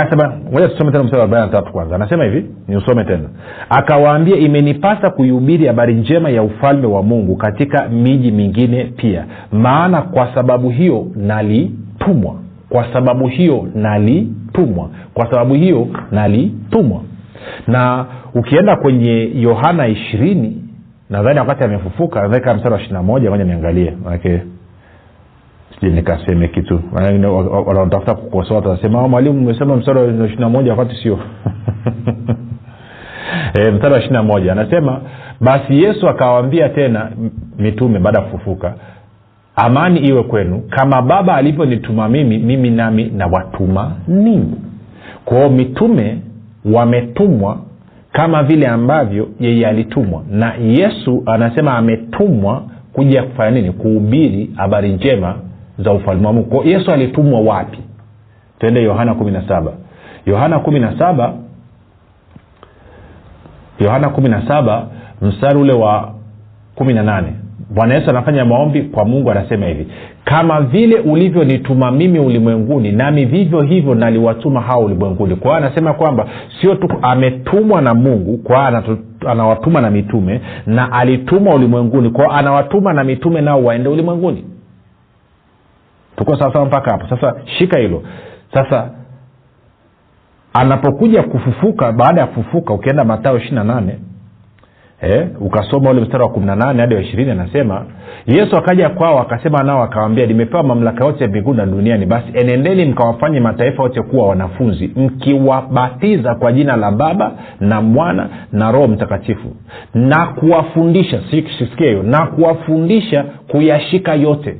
anasema 0.00 0.32
moja 0.52 0.68
tusome 0.68 0.90
tena 0.92 1.04
mstari 1.04 1.22
arobaini 1.22 1.52
na 1.52 1.62
kwanza. 1.62 1.94
Anasema 1.94 2.24
hivi 2.24 2.46
niusome 2.68 3.04
tena. 3.04 3.28
Akawaambia 3.70 4.36
imenipasa 4.36 5.10
kuihubiri 5.10 5.66
habari 5.66 5.94
njema 5.94 6.30
ya 6.30 6.42
ufalme 6.42 6.86
wa 6.86 7.02
mungu 7.02 7.36
katika 7.36 7.88
miji 7.88 8.30
mingine 8.30 8.84
pia. 8.84 9.24
Maana 9.52 10.02
kwa 10.02 10.34
sababu 10.34 10.70
hiyo 10.70 11.06
nalitumwa. 11.16 12.34
Kwa 12.68 12.92
sababu 12.92 13.26
hiyo 13.28 13.68
nalitumwa. 13.74 14.90
Kwa 15.14 15.30
sababu 15.30 15.54
hiyo 15.54 15.88
nalitumwa. 16.10 17.00
Na 17.66 18.06
ukienda 18.34 18.76
kwenye 18.76 19.30
yohana 19.34 19.86
ishirini 19.88 20.59
nadhani 21.10 21.38
wakati 21.38 21.64
amefufuka 21.64 22.28
kama 22.40 22.54
mstari 22.54 22.74
wa 22.74 22.80
ishiri 22.80 22.94
na 22.94 23.02
moja 23.02 23.30
moja 23.30 23.44
niangalie. 23.44 23.96
Manake 24.04 24.42
sijui 25.74 25.92
nikaseme 25.94 26.48
kitu. 26.48 26.80
Wanaotafuta 27.66 28.14
kukosoa 28.14 28.56
watasema 28.56 29.08
mwalimu 29.08 29.38
umesema 29.38 29.76
mstari 29.76 29.98
wa 29.98 30.26
ishiri 30.26 30.40
na 30.40 30.48
moja 30.48 30.70
wakati 30.74 31.02
sio. 31.02 31.18
E, 33.54 33.70
mstari 33.70 33.92
wa 33.92 33.98
ishiri 33.98 34.14
na 34.14 34.22
moja. 34.22 34.52
Anasema 34.52 35.00
basi 35.40 35.82
yesu 35.82 36.08
akawaambia 36.08 36.68
tena 36.68 37.10
mitume 37.58 37.98
baada 37.98 38.18
ya 38.18 38.24
kufufuka 38.24 38.74
amani 39.56 40.00
iwe 40.00 40.22
kwenu. 40.22 40.62
Kama 40.70 41.02
baba 41.02 41.36
alivyonituma 41.36 42.08
mimi 42.08 42.38
mimi 42.38 42.70
nami 42.70 43.04
nawatuma 43.16 43.92
ninyi 44.08 44.54
kwao 45.24 45.48
mitume 45.50 46.18
wametumwa 46.64 47.58
kama 48.12 48.42
vile 48.42 48.66
ambavyo 48.66 49.28
yeye 49.40 49.66
alitumwa. 49.66 50.22
Na 50.30 50.54
yesu 50.54 51.22
anasema 51.26 51.74
ametumwa 51.74 52.62
kuja 52.92 53.22
kufanya 53.22 53.50
nini? 53.50 53.72
Kuhubiri 53.72 54.50
habari 54.56 54.92
njema 54.92 55.34
za 55.78 55.92
ufalme 55.92 56.26
wa 56.26 56.32
mungu. 56.32 56.62
Yesu 56.64 56.92
alitumwa 56.92 57.40
wapi? 57.40 57.78
Twende 58.58 58.82
yohana 58.82 59.14
kumi 59.14 59.30
na 59.30 59.48
saba. 59.48 59.72
Yohana 60.26 60.58
kumi 60.58 60.80
na 60.80 60.98
saba. 60.98 61.34
Yohana 63.78 64.08
kumi 64.08 64.28
na 64.28 64.48
saba 64.48 64.86
mstari 65.22 65.58
ule 65.58 65.72
wa 65.72 66.14
kumi 66.74 66.94
na 66.94 67.02
nane 67.02 67.32
bwana 67.70 67.94
yesu 67.94 68.10
anafanya 68.10 68.44
maombi 68.44 68.82
kwa 68.82 69.04
mungu 69.04 69.30
anasema 69.30 69.66
hivi 69.66 69.86
kama 70.24 70.60
vile 70.60 70.98
ulivyonituma 71.00 71.90
mimi 71.90 72.18
ulimwenguni 72.18 72.92
nami 72.92 73.24
vivyo 73.24 73.62
hivyo 73.62 73.94
naliwatuma 73.94 74.60
hao 74.60 74.80
ulimwenguni. 74.80 75.36
Kwa 75.36 75.50
hiyo 75.56 75.66
anasema 75.66 75.92
kwamba 75.92 76.28
sio 76.60 76.74
tu 76.74 76.88
ametumwa 77.02 77.80
na 77.82 77.94
mungu 77.94 78.38
kwa 78.38 78.84
anawatuma 79.26 79.80
na 79.80 79.90
mitume 79.90 80.40
na 80.66 80.92
alitumwa 80.92 81.54
ulimwenguni 81.54 82.10
kwao 82.10 82.32
anawatuma 82.32 82.92
na 82.92 83.04
mitume 83.04 83.40
nao 83.40 83.64
waende 83.64 83.88
ulimwenguni. 83.88 84.44
Tuko 86.16 86.36
sawasawa 86.36 86.66
mpaka 86.66 86.90
hapo? 86.90 87.06
Sasa 87.16 87.34
shika 87.58 87.78
hilo. 87.78 88.02
Sasa 88.54 88.90
anapokuja 90.52 91.22
kufufuka 91.22 91.92
baada 91.92 92.20
ya 92.20 92.26
kufufuka 92.26 92.74
ukienda 92.74 93.04
matao 93.04 93.36
ishiri 93.38 93.54
na 93.54 93.64
nane 93.64 93.98
eh, 95.02 95.26
ukasoma 95.40 95.90
ule 95.90 96.00
mstari 96.00 96.22
wa 96.22 96.28
kumi 96.30 96.46
na 96.46 96.56
nane 96.56 96.80
hadi 96.80 96.94
wa 96.94 97.00
ishirini 97.00 97.30
anasema 97.30 97.84
yesu 98.26 98.56
akaja 98.56 98.88
kwao 98.88 99.20
akasema 99.20 99.62
nao 99.62 99.82
akawambia 99.82 100.26
nimepewa 100.26 100.62
mamlaka 100.62 101.04
yote 101.04 101.26
mbinguni 101.26 101.56
na 101.56 101.66
duniani. 101.66 102.06
Basi 102.06 102.26
enendeni 102.34 102.84
mkawafanye 102.84 103.40
mataifa 103.40 103.82
yote 103.82 104.02
kuwa 104.02 104.28
wanafunzi 104.28 104.90
mkiwabatiza 104.96 106.34
kwa 106.34 106.52
jina 106.52 106.76
la 106.76 106.90
baba 106.90 107.32
na 107.60 107.80
mwana 107.80 108.28
na 108.52 108.72
roho 108.72 108.88
mtakatifu 108.88 109.48
na 109.94 110.26
kuwafundisha 110.26 111.20
sisikia 111.30 111.86
hiyo 111.86 112.02
na 112.02 112.26
kuwafundisha 112.26 113.24
kuyashika 113.48 114.14
yote 114.14 114.56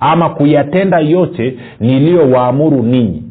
ama 0.00 0.28
kuyatenda 0.30 0.98
yote 0.98 1.56
niliyowaamuru 1.80 2.82
ninyi 2.82 3.22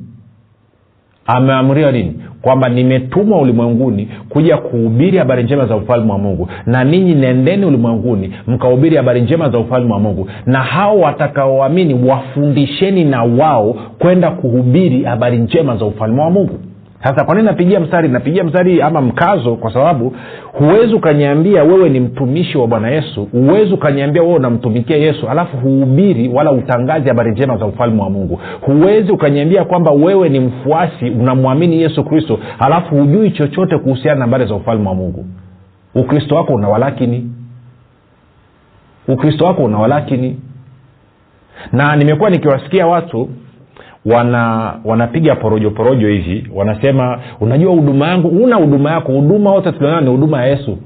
ameamriwa 1.29 1.91
nini? 1.91 2.13
Kwamba 2.41 2.69
nimetumwa 2.69 3.41
ulimwenguni 3.41 4.09
kuja 4.29 4.57
kuhubiri 4.57 5.17
habari 5.17 5.43
njema 5.43 5.65
za 5.65 5.75
ufalme 5.75 6.11
wa 6.11 6.17
mungu. 6.17 6.49
Na 6.65 6.83
ninyi 6.83 7.15
nendeni 7.15 7.65
ulimwenguni 7.65 8.33
mkahubiri 8.47 8.97
habari 8.97 9.21
njema 9.21 9.49
za 9.49 9.59
ufalme 9.59 9.93
wa 9.93 9.99
mungu. 9.99 10.27
Na 10.45 10.59
hao 10.59 10.99
watakaoamini 10.99 12.09
wafundisheni 12.09 13.03
na 13.05 13.23
wao 13.23 13.75
kwenda 13.99 14.31
kuhubiri 14.31 15.03
habari 15.03 15.37
njema 15.37 15.77
za 15.77 15.85
ufalme 15.85 16.21
wa 16.21 16.29
mungu 16.29 16.59
sasa 17.03 17.23
kwa 17.25 17.35
nini 17.35 17.47
napigia 17.47 17.79
mstari? 17.79 18.07
Napigia 18.09 18.43
mstari 18.43 18.81
ama 18.81 19.01
mkazo 19.01 19.55
kwa 19.55 19.73
sababu 19.73 20.15
huwezi 20.53 20.93
ukaniambia 20.93 21.63
wewe 21.63 21.89
ni 21.89 21.99
mtumishi 21.99 22.57
wa 22.57 22.67
bwana 22.67 22.89
yesu 22.89 23.27
huwezi 23.31 23.73
ukaniambia 23.73 24.21
wewe 24.21 24.35
unamtumikia 24.35 24.97
yesu 24.97 25.29
alafu 25.29 25.57
huhubiri 25.57 26.27
wala 26.29 26.51
utangazi 26.51 27.07
habari 27.09 27.31
njema 27.31 27.57
za 27.57 27.65
ufalme 27.65 28.01
wa 28.01 28.09
mungu. 28.09 28.39
Huwezi 28.61 29.11
ukaniambia 29.11 29.63
kwamba 29.65 29.91
wewe 29.91 30.29
ni 30.29 30.39
mfuasi 30.39 31.09
unamwamini 31.09 31.81
yesu 31.81 32.03
kristo 32.03 32.39
alafu 32.59 32.95
hujui 32.95 33.31
chochote 33.31 33.77
kuhusiana 33.77 34.19
na 34.19 34.25
habari 34.25 34.45
za 34.45 34.55
ufalme 34.55 34.89
wa 34.89 34.95
mungu. 34.95 35.25
Ukristo 35.95 36.35
wako 36.35 36.53
unawalakini 36.53 37.31
ukristo 39.07 39.45
wako 39.45 39.63
unawalakini 39.63 40.39
na 41.71 41.95
nimekuwa 41.95 42.29
nikiwasikia 42.29 42.87
watu 42.87 43.29
wana 44.05 44.73
wanapiga 44.85 45.35
porojo 45.35 45.71
porojo 45.71 46.07
hivi 46.07 46.47
wanasema 46.55 47.19
unajua 47.39 47.73
huduma 47.73 48.07
yangu 48.07 48.27
una 48.27 48.55
huduma 48.55 48.91
yako 48.91 49.11
huduma 49.11 49.51
wote 49.51 49.71
tuliona 49.71 50.01
ni 50.01 50.09
huduma 50.09 50.41
ya 50.41 50.47
yesu. 50.47 50.77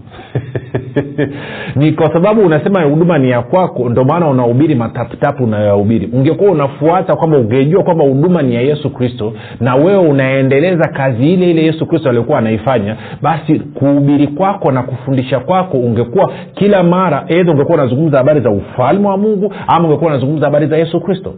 Ni 1.76 1.92
kwa 1.92 2.14
sababu 2.14 2.42
unasema 2.42 2.84
huduma 2.84 3.18
ni 3.18 3.30
ya 3.30 3.42
kwako 3.42 3.90
ndio 3.90 4.04
maana 4.04 4.28
unahubiri 4.28 4.76
mataputapu 4.76 5.44
unayoyahubiri. 5.44 6.10
Ungekuwa 6.14 6.52
unafuata 6.52 7.16
kwamba 7.16 7.38
ungejua 7.38 7.84
kwamba 7.84 8.04
huduma 8.04 8.42
ni 8.42 8.56
ya 8.56 8.62
yesu 8.62 8.90
kristo 8.90 9.34
na 9.60 9.76
wewe 9.76 9.98
unaendeleza 9.98 10.88
kazi 10.90 11.34
ile 11.34 11.52
ile 11.52 11.64
yesu 11.64 11.86
kristo 11.86 12.10
aliokuwa 12.10 12.38
anaifanya 12.38 12.98
basi 13.22 13.60
kuhubiri 13.60 14.28
kwako 14.28 14.72
na 14.72 14.84
kufundisha 14.84 15.40
kwako 15.40 15.78
ungekuwa 15.78 16.32
kila 16.54 16.84
mara 16.84 17.26
edha 17.28 17.52
ungekuwa 17.52 17.78
unazungumza 17.78 18.18
habari 18.18 18.42
za 18.42 18.50
ufalme 18.50 19.08
wa 19.08 19.18
mungu 19.18 19.54
ama 19.68 19.88
ungekuwa 19.88 20.10
unazungumza 20.12 20.46
habari 20.46 20.68
za 20.68 20.78
yesu 20.78 21.02
kristo 21.02 21.34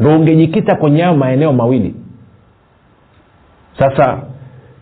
ndo 0.00 0.16
ungejikita 0.16 0.76
kwenye 0.76 1.02
hayo 1.02 1.16
maeneo 1.16 1.52
mawili. 1.52 1.94
Sasa 3.78 4.18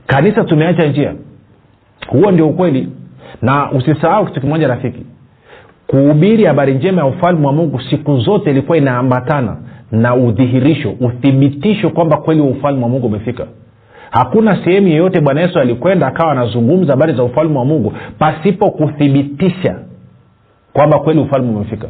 kanisa 0.07 0.45
tumeacha 0.45 0.87
njia. 0.87 1.15
Huo 2.09 2.31
ndio 2.31 2.49
ukweli. 2.49 2.89
Na 3.43 3.71
usisahau 3.73 4.27
kitu 4.27 4.41
kimoja 4.41 4.69
rafiki. 4.69 5.07
Kuhubiri 5.87 6.45
habari 6.45 6.75
njema 6.75 7.01
ya 7.01 7.07
ufalme 7.07 7.47
wa 7.47 7.53
mungu 7.53 7.81
siku 7.91 8.17
zote 8.19 8.51
ilikuwa 8.51 8.79
inaambatana 8.79 9.57
na 9.93 10.15
udhihirisho 10.15 10.91
uthibitisho 11.01 11.91
kwamba 11.91 12.17
kweli 12.17 12.41
ufalme 12.41 12.83
wa 12.83 12.89
mungu 12.89 13.07
umefika. 13.07 13.47
Hakuna 14.11 14.65
sehemu 14.65 14.89
yeyote 14.89 15.21
bwana 15.21 15.41
yesu 15.41 15.59
alikwenda 15.61 16.07
akawa 16.07 16.33
anazungumza 16.33 16.93
habari 16.93 17.13
za 17.13 17.23
ufalme 17.23 17.59
wa 17.59 17.65
mungu 17.65 17.93
pasipo 18.19 18.71
kuthibitisha 18.71 19.79
kwamba 20.73 20.99
kweli 20.99 21.21
ufalme 21.21 21.51
umefika 21.51 21.89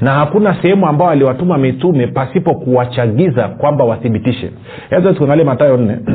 na 0.00 0.12
hakuna 0.12 0.62
sehemu 0.62 0.86
ambao 0.88 1.10
aliwatuma 1.10 1.58
mitume 1.58 2.06
pasipo 2.06 2.54
kuwachagiza 2.54 3.48
kwamba 3.48 3.84
wathibitishe. 3.84 4.50
Hebu 4.90 5.12
tuangalie 5.14 5.44
matayo 5.44 5.76
nne. 5.76 5.98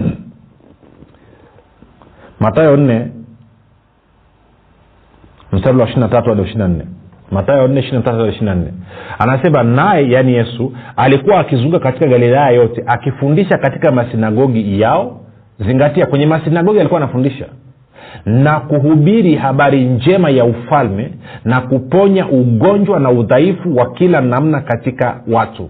Matayo 2.39 2.77
nne 2.77 3.08
mstari 5.51 5.77
wa 5.77 5.89
ishiri 5.89 6.08
tatu 6.10 6.29
hadi 6.29 6.41
ishiri 6.41 6.63
nne. 6.67 6.86
Matayo 7.32 7.67
nne 7.67 7.79
ishiri 7.79 8.01
tatu 8.01 8.17
hadi 8.17 8.29
ishiri 8.29 8.51
nne. 8.51 8.74
Anasema 9.20 9.63
naye 9.63 10.10
yaani 10.12 10.34
yesu 10.34 10.74
alikuwa 10.96 11.39
akizunguka 11.39 11.79
katika 11.79 12.08
galilaya 12.08 12.50
yote 12.50 12.84
akifundisha 12.88 13.58
katika 13.58 13.91
masinagogi 13.91 14.82
yao 14.82 15.20
zingatia 15.60 16.05
kwenye 16.05 16.25
masinagogi 16.25 16.79
alikuwa 16.79 17.01
anafundisha 17.01 17.46
na 18.25 18.60
kuhubiri 18.60 19.36
habari 19.36 19.86
njema 19.86 20.29
ya 20.29 20.46
ufalme 20.46 21.12
na 21.46 21.62
kuponya 21.62 22.27
ugonjwa 22.27 23.00
na 23.00 23.12
udhaifu 23.12 23.75
wa 23.75 23.91
kila 23.93 24.22
namna 24.22 24.62
katika 24.62 25.22
watu. 25.32 25.70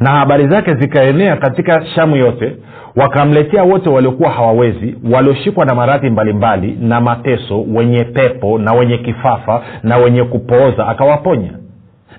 Na 0.00 0.10
habari 0.10 0.48
zake 0.48 0.74
zikaenea 0.74 1.36
katika 1.36 1.86
shamu 1.86 2.16
yote 2.16 2.56
wakamletea 2.96 3.62
wote 3.62 3.88
waliokuwa 3.90 4.30
hawawezi 4.30 4.96
walioshikwa 5.12 5.64
na 5.64 5.74
maradhi 5.74 6.10
mbalimbali 6.10 6.76
na 6.80 7.00
mateso 7.00 7.62
wenye 7.74 8.04
pepo 8.04 8.58
na 8.58 8.72
wenye 8.72 8.98
kifafa 8.98 9.62
na 9.82 9.96
wenye 9.96 10.24
kupooza 10.24 10.86
akawaponya. 10.88 11.50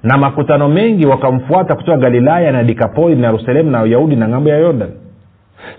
Na 0.04 0.18
makutano 0.18 0.68
mengi 0.70 1.06
wakamfuata 1.06 1.76
kutoka 1.76 1.98
galilaya 1.98 2.52
na 2.52 2.64
dikapoli 2.64 3.16
na 3.16 3.28
yerusalemu 3.28 3.72
na 3.72 3.82
uyahudi 3.84 4.16
na 4.16 4.28
ng'ambo 4.30 4.50
ya 4.50 4.58
yordan 4.58 4.90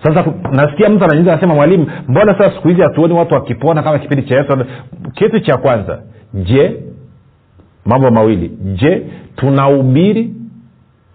sasa 0.03 0.25
nasikia 0.51 0.89
mtu 0.89 1.03
ananyuza 1.05 1.31
anasema 1.33 1.55
mwalimu 1.55 1.87
mbona 2.07 2.37
sasa 2.37 2.51
siku 2.55 2.67
hizi 2.67 2.81
hatuoni 2.81 3.13
watu 3.13 3.33
wakipona 3.33 3.83
kama 3.83 3.99
kipindi 3.99 4.23
cha 4.23 4.35
yesu? 4.37 4.65
Kitu 5.13 5.39
cha 5.39 5.57
kwanza 5.57 5.99
je 6.33 6.83
mambo 7.85 8.11
mawili. 8.11 8.49
Je 8.63 9.05
tunahubiri 9.35 10.33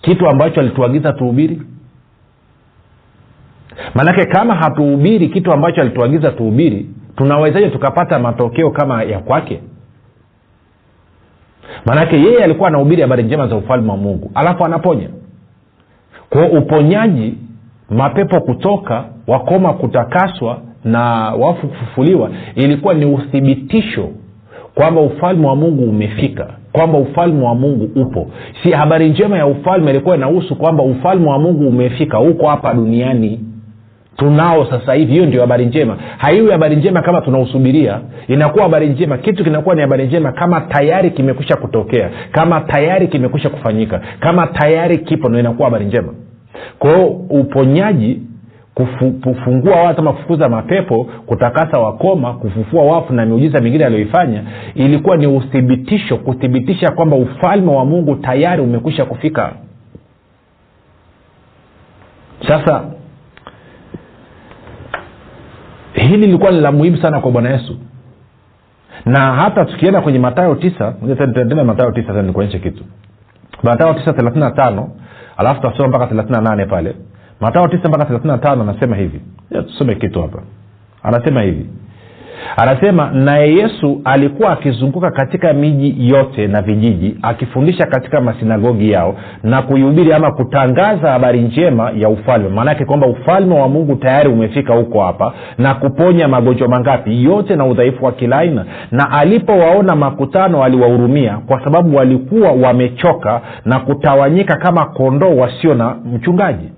kitu 0.03 0.29
ambacho 0.29 0.61
alituagiza 0.61 1.13
tuhubiri 1.13 1.63
maanake 3.95 4.27
kama 4.27 4.55
hatuhubiri 4.55 5.29
kitu 5.29 5.53
ambacho 5.53 5.81
alituagiza 5.81 6.31
tuhubiri 6.31 6.91
tunawezaje 7.17 7.71
tukapata 7.71 8.19
matokeo 8.19 8.71
kama 8.71 9.03
ya 9.03 9.19
kwake? 9.19 9.61
Maanake 11.87 12.17
yeye 12.17 12.45
alikuwa 12.45 12.69
anahubiri 12.69 13.03
habari 13.03 13.23
njema 13.23 13.49
za 13.49 13.57
ufalme 13.57 13.91
wa 13.91 13.97
mungu. 13.97 14.31
Alafu 14.35 14.65
anaponya. 14.65 15.09
Kwao 16.31 16.47
uponyaji 16.47 17.35
mapepo 17.91 18.41
kutoka 18.41 19.05
wakoma 19.27 19.73
kutakaswa 19.73 20.59
na 20.85 21.01
wafu 21.39 21.69
kufufuliwa 21.69 22.31
ilikuwa 22.55 22.95
ni 22.95 23.05
uthibitisho 23.07 24.09
kwamba 24.75 25.01
ufalme 25.01 25.47
wa 25.47 25.57
mungu 25.57 25.83
umefika 25.85 26.47
kwamba 26.73 26.99
ufalme 26.99 27.45
wa 27.45 27.55
mungu 27.55 28.01
upo. 28.01 28.31
Si 28.63 28.71
habari 28.73 29.09
njema 29.11 29.39
ya 29.39 29.47
ufalme 29.47 29.91
ilikuwa 29.91 30.17
inahusu 30.17 30.57
kwamba 30.57 30.83
ufalme 30.85 31.31
wa 31.31 31.39
mungu 31.39 31.69
umefika 31.69 32.17
huko 32.19 32.49
hapa 32.49 32.75
duniani. 32.75 33.41
Tunao 34.17 34.67
sasa 34.71 34.95
hivi 34.95 35.13
hiyo 35.13 35.27
ndio 35.27 35.41
habari 35.41 35.67
njema. 35.67 35.97
Haiwi 36.19 36.51
habari 36.51 36.77
njema 36.77 37.03
kama 37.03 37.21
tunausubiria. 37.21 38.01
Inakuwa 38.29 38.63
habari 38.65 38.89
njema. 38.89 39.19
Kitu 39.19 39.45
kinakuwa 39.45 39.75
ni 39.75 39.81
habari 39.81 40.07
njema 40.07 40.33
kama 40.33 40.61
tayari 40.61 41.11
kimekwisha 41.11 41.57
kutokea 41.57 42.11
kama 42.33 42.61
tayari 42.61 43.09
kimekwisha 43.09 43.49
kufanyika 43.51 44.01
kama 44.21 44.47
tayari 44.47 44.99
kipo 44.99 45.29
ndo 45.29 45.39
inakuwa 45.41 45.67
habari 45.67 45.85
njema 45.87 46.15
kwahio 46.79 47.07
uponyaji 47.31 48.21
kufu, 48.75 49.11
kufungua 49.11 49.77
watu 49.83 50.01
ama 50.01 50.13
kufukuza 50.13 50.49
mapepo 50.49 51.05
kutakasa 51.05 51.79
wakoma 51.81 52.33
kufufua 52.35 52.85
wafu 52.85 53.13
na 53.13 53.27
miujiza 53.27 53.61
mingine 53.61 53.85
aliyoifanya 53.85 54.43
ilikuwa 54.75 55.17
ni 55.17 55.27
uthibitisho 55.27 56.17
kuthibitisha 56.17 56.91
kwamba 56.91 57.17
ufalme 57.17 57.73
wa 57.73 57.85
mungu 57.85 58.17
tayari 58.17 58.63
umekwisha 58.63 59.05
kufika. 59.05 59.53
Sasa 62.49 62.85
hili 65.93 66.17
lilikuwa 66.17 66.51
ni 66.51 66.61
la 66.61 66.73
muhimu 66.73 66.97
sana 66.97 67.21
kwa 67.21 67.31
bwana 67.31 67.51
yesu. 67.51 67.79
Na 69.07 69.21
hata 69.35 69.65
tukienda 69.65 70.01
kwenye 70.01 70.19
matayo 70.19 70.55
tisa 70.55 70.95
tena 71.35 71.65
matayo 71.65 71.91
tisa 71.93 72.23
nikuonyeshe 72.23 72.59
kitu. 72.59 72.85
Matayo 73.63 73.95
tisa 73.95 74.13
thelathini 74.13 74.45
na 74.45 74.51
tano 74.51 74.91
alafu 75.37 75.61
tasoma 75.63 75.89
mpaka 75.89 76.07
thelathini 76.07 76.37
na 76.37 76.41
nane 76.51 76.67
pale. 76.67 76.97
Matao 77.41 77.69
tisa 77.69 77.89
mpaka 77.89 78.05
thelathini 78.05 78.33
na 78.33 78.39
tano 78.39 78.63
anasema 78.63 78.97
hivi. 78.97 79.21
Tusome 79.51 79.95
kitu 79.95 80.23
hapa. 80.23 80.39
Anasema 81.03 81.43
hivi 81.43 81.67
anasema 82.57 83.11
naye 83.11 83.55
yesu 83.55 84.01
alikuwa 84.05 84.51
akizunguka 84.53 85.11
katika 85.11 85.53
miji 85.53 86.09
yote 86.09 86.47
na 86.47 86.63
vijiji 86.63 87.17
akifundisha 87.23 87.87
katika 87.87 88.21
masinagogi 88.21 88.91
yao 88.91 89.15
na 89.43 89.63
kuihubiri 89.63 90.13
ama 90.13 90.33
kutangaza 90.33 91.11
habari 91.11 91.41
njema 91.41 91.91
ya 91.97 92.09
ufalme. 92.09 92.49
Maanake 92.49 92.85
kwamba 92.85 93.07
ufalme 93.07 93.61
wa 93.61 93.69
mungu 93.69 93.97
tayari 93.97 94.29
umefika 94.29 94.75
huko 94.75 95.01
hapa 95.03 95.33
na 95.59 95.75
kuponya 95.75 96.29
magonjwa 96.29 96.69
mangapi 96.69 97.25
yote 97.25 97.57
na 97.57 97.67
udhaifu 97.67 98.05
wa 98.05 98.13
kila 98.13 98.39
aina. 98.39 98.65
Na 98.91 99.11
alipowaona 99.11 99.97
makutano 99.97 100.65
aliwahurumia 100.65 101.39
kwa 101.47 101.65
sababu 101.65 101.97
walikuwa 101.97 102.53
wamechoka 102.53 103.41
na 103.65 103.79
kutawanyika 103.79 104.57
kama 104.57 104.87
kondoo 104.87 105.37
wasio 105.37 105.75
na 105.75 105.97
mchungaji 106.15 106.71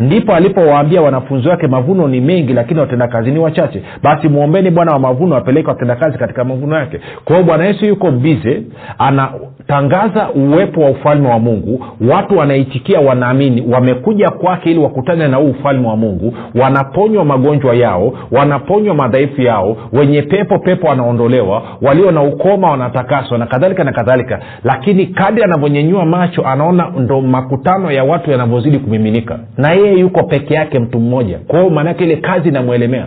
ndipo 0.00 0.34
alipowaambia 0.34 1.02
wanafunzi 1.02 1.48
wake 1.48 1.66
mavuno 1.66 2.08
ni 2.08 2.20
mengi 2.20 2.52
lakini 2.52 2.80
watendakazi 2.80 3.30
ni 3.30 3.38
wachache. 3.38 3.82
Basi 4.02 4.28
mwombeni 4.28 4.70
bwana 4.70 4.92
wa 4.92 4.98
mavuno 4.98 5.36
apeleke 5.36 5.68
watendakazi 5.68 6.18
katika 6.18 6.44
mavuno 6.44 6.76
yake. 6.76 7.00
Kwa 7.24 7.36
hiyo 7.36 7.46
bwana 7.46 7.64
yesu 7.64 7.86
yuko 7.86 8.10
bize 8.10 8.62
anatangaza 8.98 10.28
uwepo 10.34 10.80
wa 10.80 10.90
ufalme 10.90 11.28
wa 11.28 11.38
mungu. 11.38 11.84
Watu 12.10 12.38
wanaitikia 12.38 13.00
wanaamini 13.00 13.64
wamekuja 13.74 14.28
kwake 14.30 14.70
ili 14.70 14.78
wakutane 14.80 15.28
na 15.28 15.36
huu 15.36 15.50
ufalme 15.50 15.88
wa 15.88 15.96
mungu. 15.96 16.34
Wanaponywa 16.54 17.24
magonjwa 17.24 17.74
yao 17.74 18.12
wanaponywa 18.30 18.94
madhaifu 18.94 19.42
yao 19.42 19.76
wenye 19.92 20.22
pepo 20.22 20.58
pepo 20.58 20.86
wanaondolewa 20.86 21.62
walio 21.82 22.10
na 22.10 22.22
ukoma 22.22 22.70
wanatakaswa 22.70 23.38
na 23.38 23.46
kadhalika 23.46 23.84
na 23.84 23.92
kadhalika. 23.92 24.40
Lakini 24.64 25.06
kadi 25.06 25.42
anavyonyenyua 25.42 26.04
macho 26.04 26.46
anaona 26.46 26.92
ndo 26.98 27.20
makutano 27.20 27.92
ya 27.92 28.04
watu 28.04 28.30
yanavyozidi 28.30 28.78
kumiminika. 28.78 29.38
Na 29.58 29.71
yeye 29.74 29.98
yuko 30.00 30.22
peke 30.22 30.54
yake 30.54 30.78
mtu 30.78 31.00
mmoja. 31.00 31.38
Kwa 31.38 31.58
hiyo 31.58 31.70
maanaake 31.70 32.04
ile 32.04 32.16
kazi 32.16 32.48
inamwelemea 32.48 33.06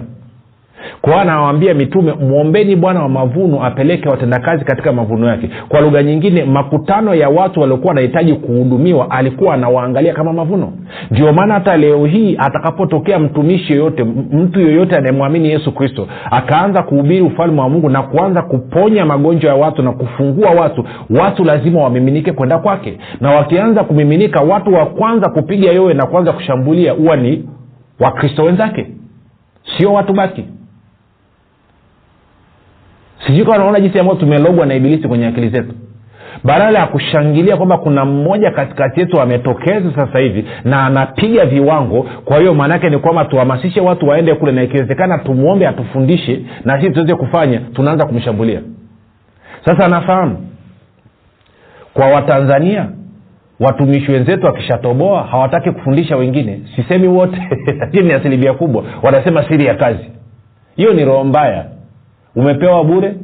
kwao 1.02 1.20
anawaambia 1.20 1.74
mitume 1.74 2.14
mwombeni 2.14 2.76
bwana 2.76 3.02
wa 3.02 3.10
mavuno 3.10 3.64
apeleke 3.66 4.10
watendakazi 4.10 4.66
katika 4.66 4.94
mavuno 4.94 5.28
yake. 5.28 5.50
Kwa 5.70 5.82
lugha 5.82 6.04
nyingine 6.04 6.44
makutano 6.46 7.16
ya 7.16 7.30
watu 7.30 7.60
waliokuwa 7.62 7.88
wanahitaji 7.90 8.34
kuhudumiwa 8.34 9.12
alikuwa 9.12 9.54
anawaangalia 9.54 10.14
kama 10.14 10.34
mavuno. 10.34 10.74
Ndio 11.12 11.34
maana 11.34 11.54
hata 11.54 11.78
leo 11.78 12.06
hii 12.06 12.36
atakapotokea 12.40 13.20
mtumishi 13.20 13.74
yoyote 13.74 14.04
mtu 14.32 14.60
yoyote 14.62 14.96
anayemwamini 14.96 15.50
yesu 15.50 15.72
kristo 15.72 16.08
akaanza 16.32 16.84
kuhubiri 16.84 17.22
ufalme 17.22 17.62
wa 17.62 17.70
mungu 17.70 17.90
na 17.90 18.02
kuanza 18.04 18.42
kuponya 18.42 19.06
magonjwa 19.06 19.50
ya 19.52 19.56
watu 19.56 19.82
na 19.82 19.92
kufungua 19.92 20.50
watu 20.52 20.86
watu 21.10 21.44
lazima 21.44 21.82
wamiminike 21.84 22.32
kwenda 22.32 22.58
kwake. 22.58 22.98
Na 23.22 23.32
wakianza 23.32 23.84
kumiminika 23.84 24.42
watu 24.42 24.74
wa 24.74 24.86
kwanza 24.86 25.30
kupiga 25.30 25.72
yowe 25.72 25.94
na 25.94 26.06
kuanza 26.06 26.34
kushambulia 26.34 26.92
huwa 26.92 27.16
ni 27.16 27.44
wakristo 28.00 28.44
wenzake. 28.44 28.88
Sio 29.78 29.94
watu 29.94 30.14
baki 30.14 30.44
sijui 33.28 33.46
kama 33.46 33.58
naona 33.58 33.80
jinsi 33.80 34.00
ambayo 34.00 34.20
tumelogwa 34.20 34.66
na 34.66 34.76
ibilisi 34.76 35.08
kwenye 35.08 35.28
akili 35.28 35.50
zetu. 35.50 35.74
Badala 36.44 36.80
ya 36.80 36.86
kushangilia 36.88 37.58
kwamba 37.58 37.78
kuna 37.78 38.06
mmoja 38.06 38.52
katikati 38.52 39.00
yetu 39.00 39.22
ametokeza 39.22 39.92
sasa 39.96 40.20
hivi 40.20 40.46
na 40.64 40.86
anapiga 40.86 41.46
viwango 41.46 42.04
kwa 42.26 42.40
hiyo 42.40 42.54
maanaake 42.54 42.90
ni 42.90 42.98
kwamba 42.98 43.26
tuhamasishe 43.26 43.82
watu 43.82 44.08
waende 44.08 44.36
kule 44.36 44.52
na 44.52 44.64
ikiwezekana 44.64 45.18
tumwombe 45.18 45.68
atufundishe 45.68 46.42
na 46.66 46.80
sisi 46.82 46.92
tuweze 46.94 47.16
kufanya 47.16 47.60
tunaanza 47.60 48.06
kumshambulia. 48.06 48.62
Sasa 49.66 49.88
nafahamu 49.88 50.38
kwa 51.94 52.08
watanzania 52.08 52.90
watumishi 53.60 54.12
wenzetu 54.12 54.46
wakishatoboa 54.46 55.24
hawataki 55.24 55.72
kufundisha 55.72 56.18
wengine. 56.18 56.62
Sisemi 56.76 57.08
wote 57.08 57.50
lakini 57.80 58.04
ni 58.04 58.14
asilimia 58.14 58.54
kubwa 58.54 58.84
wanasema 59.04 59.48
siri 59.48 59.66
ya 59.66 59.76
kazi. 59.76 60.12
Hiyo 60.76 60.94
ni 60.94 61.06
roho 61.06 61.24
mbaya 61.24 61.66
umepewa 62.36 62.84
bure? 62.84 63.16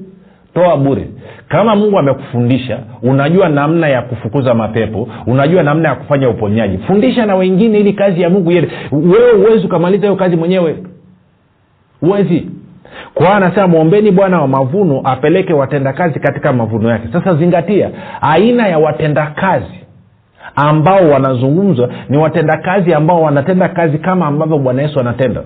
Toa 0.54 0.78
bure. 0.78 1.08
Kama 1.50 1.76
mungu 1.76 2.00
amekufundisha 2.00 2.80
unajua 3.04 3.50
namna 3.50 3.88
ya 3.88 4.02
kufukuza 4.02 4.54
mapepo 4.54 5.08
unajua 5.28 5.64
namna 5.64 5.90
ya 5.90 5.96
kufanya 5.96 6.30
uponyaji. 6.30 6.78
Fundisha 6.78 7.26
na 7.26 7.36
wengine 7.36 7.80
ili 7.80 7.94
kazi 7.94 8.22
ya 8.22 8.30
mungu 8.30 8.52
iende. 8.52 8.70
Wewe 8.92 9.32
huwezi 9.32 9.66
ukamaliza 9.66 10.02
hiyo 10.08 10.16
kazi 10.16 10.36
mwenyewe. 10.36 10.76
Huwezi. 12.02 12.48
Kwa 13.14 13.36
anasema 13.36 13.68
mwombeni 13.68 14.12
bwana 14.12 14.42
wa 14.42 14.48
mavuno 14.48 15.02
apeleke 15.04 15.54
watendakazi 15.54 16.20
katika 16.20 16.54
mavuno 16.54 16.90
yake. 16.90 17.08
Sasa 17.14 17.36
zingatia 17.36 17.90
aina 18.22 18.68
ya 18.68 18.80
watendakazi 18.80 19.82
ambao 20.56 21.10
wanazungumzwa 21.10 21.90
ni 22.10 22.18
watendakazi 22.18 22.94
ambao 22.94 23.22
wanatenda 23.22 23.70
kazi 23.70 23.98
kama 23.98 24.26
ambavyo 24.26 24.58
bwana 24.58 24.82
yesu 24.82 25.00
anatenda 25.00 25.42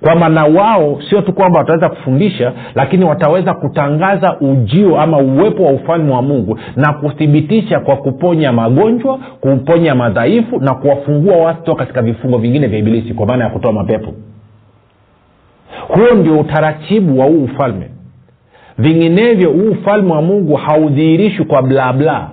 kwamba 0.00 0.28
na 0.28 0.44
wao 0.44 0.98
sio 1.10 1.20
tu 1.22 1.32
kwamba 1.32 1.58
wataweza 1.58 1.88
kufundisha 1.88 2.52
lakini 2.74 3.04
wataweza 3.04 3.54
kutangaza 3.54 4.36
ujio 4.40 5.00
ama 5.00 5.18
uwepo 5.18 5.62
wa 5.64 5.72
ufalme 5.72 6.12
wa 6.12 6.22
mungu 6.22 6.58
na 6.76 6.92
kuthibitisha 6.92 7.80
kwa 7.80 7.96
kuponya 7.96 8.52
magonjwa 8.52 9.18
kuponya 9.40 9.94
madhaifu 9.94 10.60
na 10.60 10.74
kuwafungua 10.74 11.36
watu 11.36 11.62
toka 11.62 11.78
katika 11.78 12.02
vifungo 12.02 12.38
vingine 12.38 12.66
vya 12.66 12.78
ibilisi 12.78 13.14
kwa 13.14 13.26
maana 13.26 13.44
ya 13.44 13.50
kutoa 13.50 13.72
mapepo. 13.72 14.14
Huo 15.88 16.10
ndio 16.16 16.38
utaratibu 16.40 17.18
wa 17.18 17.26
huu 17.26 17.44
ufalme. 17.44 17.90
Vinginevyo 18.78 19.50
huu 19.50 19.70
ufalme 19.70 20.12
wa 20.12 20.22
mungu 20.22 20.54
haudhihirishwi 20.56 21.44
kwa 21.44 21.62
blabla 21.62 22.30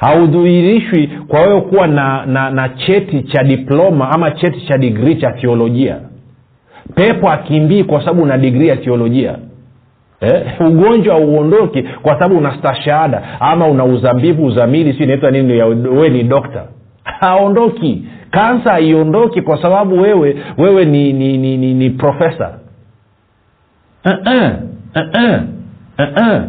haudhihirishwi 0.00 1.06
kwa 1.28 1.40
wewe 1.42 1.60
kuwa 1.60 1.86
na, 1.86 2.26
na, 2.26 2.50
na 2.50 2.68
cheti 2.68 3.22
cha 3.22 3.42
diploma 3.44 4.10
ama 4.10 4.30
cheti 4.30 4.66
cha 4.66 4.78
digrii 4.78 5.14
cha 5.14 5.32
thiolojia 5.32 5.96
pepo 6.94 7.30
akimbii 7.30 7.84
kwa 7.84 8.00
sababu 8.00 8.22
una 8.22 8.38
digrii 8.38 8.68
ya 8.68 8.76
thiolojia 8.76 9.38
eh? 10.20 10.42
ugonjwa 10.60 11.14
hauondoki 11.14 11.82
kwa 11.82 12.12
sababu 12.12 12.36
una 12.38 12.58
stashahada 12.58 13.22
ama 13.40 13.66
una 13.66 13.84
uzambivu 13.84 14.46
uzamili 14.46 14.92
si 14.92 15.02
inaitwa 15.02 15.30
nini 15.30 15.52
wewe 15.52 16.08
ni 16.08 16.22
dokta 16.22 16.64
haondoki 17.04 18.04
kansa 18.30 18.70
haiondoki 18.72 19.42
kwa 19.42 19.62
sababu 19.62 20.00
wewe 20.00 20.36
wewe 20.58 20.84
ni 20.84 21.12
ni 21.12 21.38
ni, 21.38 21.56
ni, 21.56 21.74
ni 21.74 21.90
profesa 21.90 22.58
uh-uh. 24.04 24.50
Uh-uh. 24.94 25.40
Uh-uh. 25.98 26.42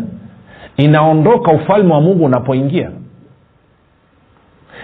inaondoka 0.77 1.51
ufalme 1.51 1.93
wa 1.93 2.01
mungu 2.01 2.25
unapoingia 2.25 2.91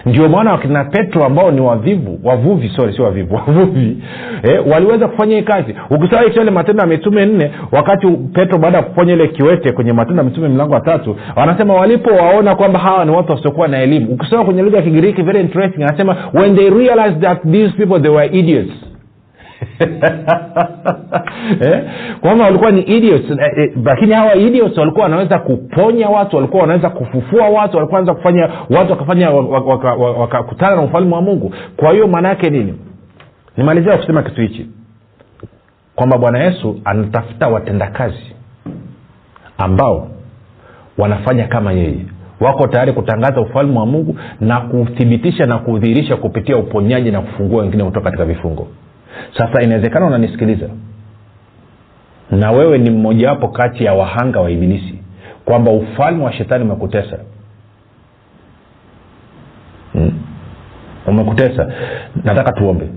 ndio 0.06 0.28
maana 0.28 0.52
wakina 0.52 0.84
petro 0.84 1.24
ambao 1.24 1.50
ni 1.50 1.60
wavivu 1.60 2.20
wavuvi 2.24 2.68
sorry 2.76 2.92
sio 2.96 3.04
wavivu 3.04 3.34
wavuvi 3.46 3.96
eh, 4.42 4.66
waliweza 4.72 5.08
kufanya 5.08 5.36
hii 5.36 5.42
kazi. 5.42 5.74
Ukisoma 5.90 6.24
ile 6.24 6.50
matendo 6.50 6.80
ya 6.82 6.86
mitume 6.88 7.26
nne 7.26 7.50
wakati 7.72 8.06
petro 8.06 8.58
baada 8.58 8.76
ya 8.76 8.82
kuponya 8.82 9.12
ile 9.12 9.28
kiwete 9.28 9.72
kwenye 9.72 9.92
matendo 9.92 10.22
ya 10.22 10.28
mitume 10.28 10.48
mlango 10.48 10.74
wa 10.74 10.80
tatu 10.80 11.16
wanasema 11.36 11.74
walipowaona 11.74 12.54
kwamba 12.54 12.78
hawa 12.78 13.04
ni 13.04 13.10
watu 13.10 13.32
wasiokuwa 13.32 13.68
na 13.68 13.82
elimu. 13.82 14.06
Ukisoma 14.12 14.44
kwenye 14.44 14.62
lugha 14.62 14.76
ya 14.76 14.82
kigiriki 14.82 15.22
very 15.22 15.40
interesting 15.40 15.82
anasema 15.82 16.16
when 16.34 16.56
they 16.56 16.70
realized 16.70 17.20
that 17.20 17.42
these 17.42 17.70
people 17.76 18.00
they 18.02 18.10
were 18.10 18.26
idiots 18.38 18.85
eh? 21.60 21.82
kwamba 22.20 22.44
walikuwa 22.44 22.70
ni 22.70 22.80
idiots. 22.82 23.30
Eh, 23.30 23.38
eh, 23.56 23.72
lakini 23.84 24.12
hawa 24.12 24.34
idiots 24.34 24.78
walikuwa 24.78 25.02
wanaweza 25.02 25.38
kuponya 25.38 26.08
watu 26.08 26.36
walikuwa 26.36 26.62
wanaweza 26.62 26.90
kufufua 26.90 27.48
watu 27.48 27.76
walikuwa 27.76 28.00
wanaweza 28.00 28.14
kufanya 28.14 28.50
watu 28.70 28.90
wakafanya 28.92 29.30
wakakutana 29.30 29.94
waka, 30.20 30.38
waka, 30.40 30.76
na 30.76 30.82
ufalme 30.82 31.14
wa 31.14 31.22
mungu. 31.22 31.54
Kwa 31.76 31.92
hiyo 31.92 32.08
maana 32.08 32.28
yake 32.28 32.50
nini? 32.50 32.74
Nimalizia 33.56 33.96
kusema 33.96 34.22
kitu 34.22 34.40
hichi. 34.40 34.66
Kwamba 35.94 36.18
bwana 36.18 36.38
yesu 36.44 36.80
anatafuta 36.84 37.48
watendakazi 37.48 38.34
ambao 39.58 40.08
wanafanya 40.98 41.46
kama 41.46 41.72
yeye. 41.72 42.06
Wako 42.40 42.66
tayari 42.66 42.92
kutangaza 42.92 43.40
ufalme 43.40 43.78
wa 43.78 43.86
mungu 43.86 44.18
na 44.40 44.60
kuthibitisha 44.60 45.46
na 45.46 45.58
kudhihirisha 45.58 46.16
kupitia 46.16 46.56
uponyaji 46.56 47.10
na 47.10 47.20
kufungua 47.20 47.62
wengine 47.62 47.84
kutoka 47.84 48.04
katika 48.04 48.24
vifungo 48.24 48.68
sasa 49.38 49.62
inawezekana 49.62 50.06
unanisikiliza. 50.06 50.68
Na 52.30 52.50
wewe 52.50 52.78
ni 52.78 52.90
mmojawapo 52.90 53.48
kati 53.48 53.84
ya 53.84 53.94
wahanga 53.94 54.40
wa 54.40 54.50
ibilisi 54.50 54.98
kwamba 55.44 55.70
ufalme 55.70 56.24
wa 56.24 56.32
shetani 56.32 56.64
umekutesa. 56.64 57.18
Hmm. 59.92 60.12
umekutesa. 61.06 61.72
Nataka 62.24 62.52
tuombe. 62.52 62.88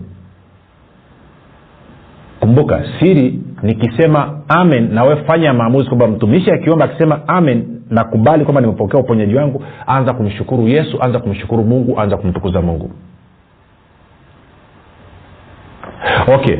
Kumbuka 2.40 2.84
siri 3.00 3.40
nikisema 3.64 4.42
amen 4.48 4.94
na 4.94 5.04
we 5.04 5.16
fanya 5.16 5.54
maamuzi 5.54 5.88
kwamba 5.88 6.08
mtumishi 6.08 6.52
akiomba 6.52 6.86
akisema 6.86 7.28
amen 7.28 7.82
nakubali 7.90 8.44
kwamba 8.44 8.62
nimepokea 8.62 9.00
uponyaji 9.00 9.36
wangu 9.36 9.64
anza 9.88 10.14
kumshukuru 10.14 10.68
yesu 10.68 11.02
anza 11.02 11.20
kumshukuru 11.20 11.64
mungu 11.64 12.00
anza 12.00 12.18
kumtukuza 12.18 12.62
mungu 12.62 12.92
okay. 16.36 16.58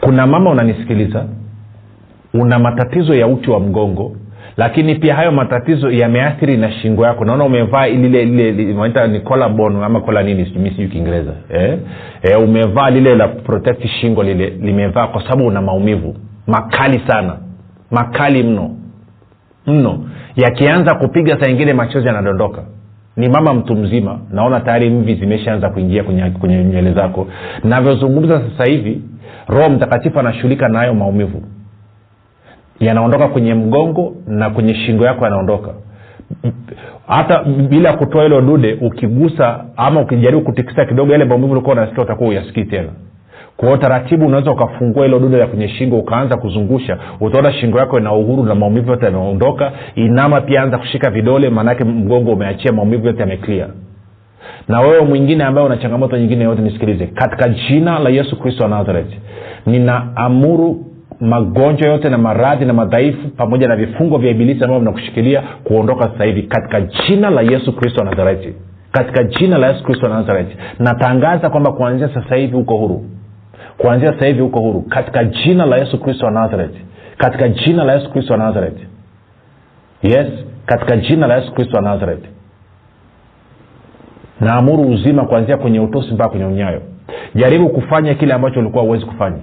Kuna 0.00 0.26
mama 0.26 0.50
unanisikiliza? 0.50 1.26
Una 2.34 2.58
matatizo 2.58 3.14
ya 3.14 3.26
uti 3.26 3.50
wa 3.50 3.60
mgongo 3.60 4.16
lakini 4.56 4.94
pia 4.94 5.14
hayo 5.14 5.32
matatizo 5.32 5.90
yameathiri 5.90 6.56
na 6.56 6.72
shingo 6.72 7.06
yako. 7.06 7.24
Naona 7.24 7.44
umevaa 7.44 7.86
lile 7.86 8.24
lile 8.24 8.74
naita 8.74 9.06
ni 9.06 9.20
colarbone 9.20 9.84
ama 9.84 10.00
kola 10.00 10.22
nini 10.22 10.52
mi 10.56 10.70
sijui 10.70 10.88
kiingereza. 10.88 11.32
Eh? 11.50 11.78
eh, 12.22 12.42
umevaa 12.42 12.90
lile 12.90 13.14
la 13.14 13.28
protect 13.28 13.86
shingo 13.86 14.22
lile 14.22 14.50
limevaa 14.50 15.06
kwa 15.06 15.22
sababu 15.22 15.46
una 15.46 15.62
maumivu. 15.62 16.16
Makali 16.46 17.02
sana. 17.06 17.36
Makali 17.90 18.42
mno. 18.42 18.70
Mno. 19.66 20.04
Yakianza 20.36 20.94
kupiga 20.94 21.40
saa 21.40 21.50
ingine 21.50 21.72
machozi 21.72 22.06
yanadondoka 22.06 22.62
ni 23.16 23.28
mama 23.28 23.54
mtu 23.54 23.76
mzima. 23.76 24.18
Naona 24.30 24.60
tayari 24.60 24.90
mvi 24.90 25.14
zimeshaanza 25.14 25.68
kuingia 25.70 26.04
kwenye, 26.04 26.64
nywele 26.64 26.92
zako. 26.92 27.26
Navyozungumza 27.64 28.40
sasa 28.50 28.70
hivi 28.70 29.02
roho 29.48 29.68
mtakatifu 29.70 30.20
anashughulika 30.20 30.68
na 30.68 30.78
hayo 30.78 30.94
maumivu. 30.94 31.42
Yanaondoka 32.80 33.28
kwenye 33.28 33.54
mgongo 33.54 34.14
na 34.26 34.50
kwenye 34.50 34.74
shingo 34.74 35.04
yako 35.04 35.24
yanaondoka. 35.24 35.74
Hata 37.06 37.44
bila 37.44 37.92
kutoa 37.92 38.22
hilo 38.22 38.40
dude 38.40 38.78
ukigusa 38.80 39.64
ama 39.76 40.00
ukijaribu 40.00 40.42
kutikisa 40.42 40.84
kidogo 40.84 41.12
yale 41.12 41.24
maumivu 41.24 41.52
ulikuwa 41.52 41.72
unasikia 41.76 42.04
utakuwa 42.04 42.28
uyasikii 42.30 42.64
tena 42.64 42.88
kwa 43.56 43.68
hiyo 43.68 43.76
taratibu 43.80 44.26
unaweza 44.26 44.50
ukafungua 44.50 45.04
hilo 45.04 45.18
duda 45.18 45.38
la 45.38 45.46
kwenye 45.46 45.68
shingo 45.68 45.98
ukaanza 45.98 46.36
kuzungusha 46.36 46.98
utaona 47.20 47.52
shingo 47.52 47.78
yako 47.78 47.98
ina 47.98 48.12
uhuru 48.12 48.42
na 48.42 48.54
maumivu 48.54 48.90
yote 48.90 49.04
yameondoka. 49.04 49.72
Inama 49.94 50.40
pia 50.40 50.62
anza 50.62 50.78
kushika 50.78 51.10
vidole 51.10 51.50
maanake 51.50 51.84
mgongo 51.84 52.32
umeachia 52.32 52.72
maumivu 52.72 53.06
yote 53.06 53.20
yameklia 53.20 53.66
na 54.68 54.80
wewe 54.80 55.00
mwingine 55.04 55.44
ambaye 55.44 55.66
una 55.66 55.76
changamoto 55.76 56.16
nyingine 56.18 56.44
yote 56.44 56.62
nisikilize. 56.62 57.06
Katika 57.06 57.48
jina 57.48 57.98
la 57.98 58.10
yesu 58.10 58.38
kristo 58.40 58.62
wa 58.62 58.68
nazareti 58.68 59.18
ninaamuru 59.66 60.84
magonjwa 61.20 61.88
yote 61.90 62.08
na 62.08 62.18
maradhi 62.18 62.64
na 62.64 62.72
madhaifu 62.72 63.28
pamoja 63.28 63.68
na 63.68 63.76
vifungo 63.76 64.18
vya 64.18 64.30
ibilisi 64.30 64.64
ambavyo 64.64 64.78
vinakushikilia 64.78 65.42
kuondoka 65.64 66.02
sasa 66.08 66.24
hivi. 66.24 66.42
Katika 66.42 66.80
jina 66.80 67.30
la 67.30 67.42
yesu 67.42 67.76
kristo 67.76 68.00
wa 68.04 68.10
nazareti 68.10 68.54
katika 68.92 69.24
jina 69.24 69.58
la 69.58 69.68
yesu 69.68 69.84
kristo 69.84 70.06
wa 70.06 70.12
nazareti 70.14 70.56
natangaza 70.78 71.50
kwamba 71.50 71.72
kuanzia 71.72 72.08
sasa 72.14 72.36
hivi 72.36 72.56
uko 72.56 72.76
huru 72.76 73.04
kuanzia 73.78 74.12
sasa 74.12 74.26
hivi 74.26 74.42
uko 74.42 74.60
huru. 74.60 74.82
Katika 74.82 75.24
jina 75.24 75.66
la 75.66 75.76
yesu 75.76 76.00
kristo 76.00 76.26
wa 76.26 76.30
nazareti 76.32 76.80
katika 77.18 77.48
jina 77.48 77.84
la 77.84 77.92
yesu 77.94 78.10
kristo 78.10 78.32
wa 78.32 78.38
nazareti 78.38 78.86
yes 80.02 80.26
katika 80.66 80.96
jina 80.96 81.26
la 81.26 81.36
yesu 81.36 81.52
kristo 81.54 81.76
wa 81.76 81.82
nazareti 81.82 82.28
naamuru 84.40 84.82
uzima 84.90 85.24
kuanzia 85.24 85.56
kwenye 85.56 85.80
utosi 85.80 86.14
mpaka 86.14 86.30
kwenye 86.30 86.44
unyayo. 86.44 86.82
Jaribu 87.34 87.68
kufanya 87.68 88.14
kile 88.14 88.34
ambacho 88.34 88.60
ulikuwa 88.60 88.84
huwezi 88.84 89.04
kufanya. 89.04 89.38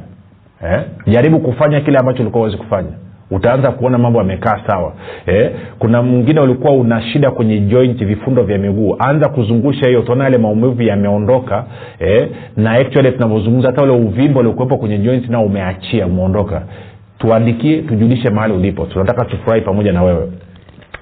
Eh? 0.64 0.82
jaribu 1.08 1.40
kufanya 1.40 1.82
kile 1.82 1.98
ambacho 1.98 2.22
ulikuwa 2.22 2.40
huwezi 2.42 2.58
kufanya 2.58 2.90
utaanza 3.32 3.72
kuona 3.72 3.98
mambo 3.98 4.20
yamekaa 4.20 4.60
sawa. 4.68 4.94
Eh? 5.26 5.52
kuna 5.80 6.02
mwingine 6.02 6.40
ulikuwa 6.40 6.74
una 6.74 7.02
shida 7.02 7.32
kwenye 7.32 7.60
joint 7.60 8.06
vifundo 8.06 8.44
vya 8.44 8.58
miguu. 8.58 8.96
Anza 9.00 9.30
kuzungusha 9.30 9.88
hiyo 9.88 10.00
utaona 10.00 10.24
yale 10.24 10.38
maumivu 10.38 10.82
yameondoka. 10.82 11.66
Eh? 12.00 12.30
na 12.58 12.72
actually 12.72 13.12
tunavyozungumza 13.12 13.68
hata 13.68 13.82
ule 13.84 13.92
uvimbo 13.94 14.40
uliokuwepo 14.40 14.78
kwenye 14.78 14.98
joint 14.98 15.30
nao 15.30 15.46
umeachia 15.46 16.06
umeondoka. 16.08 16.62
Tuandikie 17.18 17.82
tujulishe 17.82 18.30
mahali 18.30 18.54
ulipo. 18.54 18.86
Tunataka 18.86 19.26
tufurahi 19.26 19.62
pamoja 19.62 19.92
na 19.92 20.04
wewe. 20.04 20.32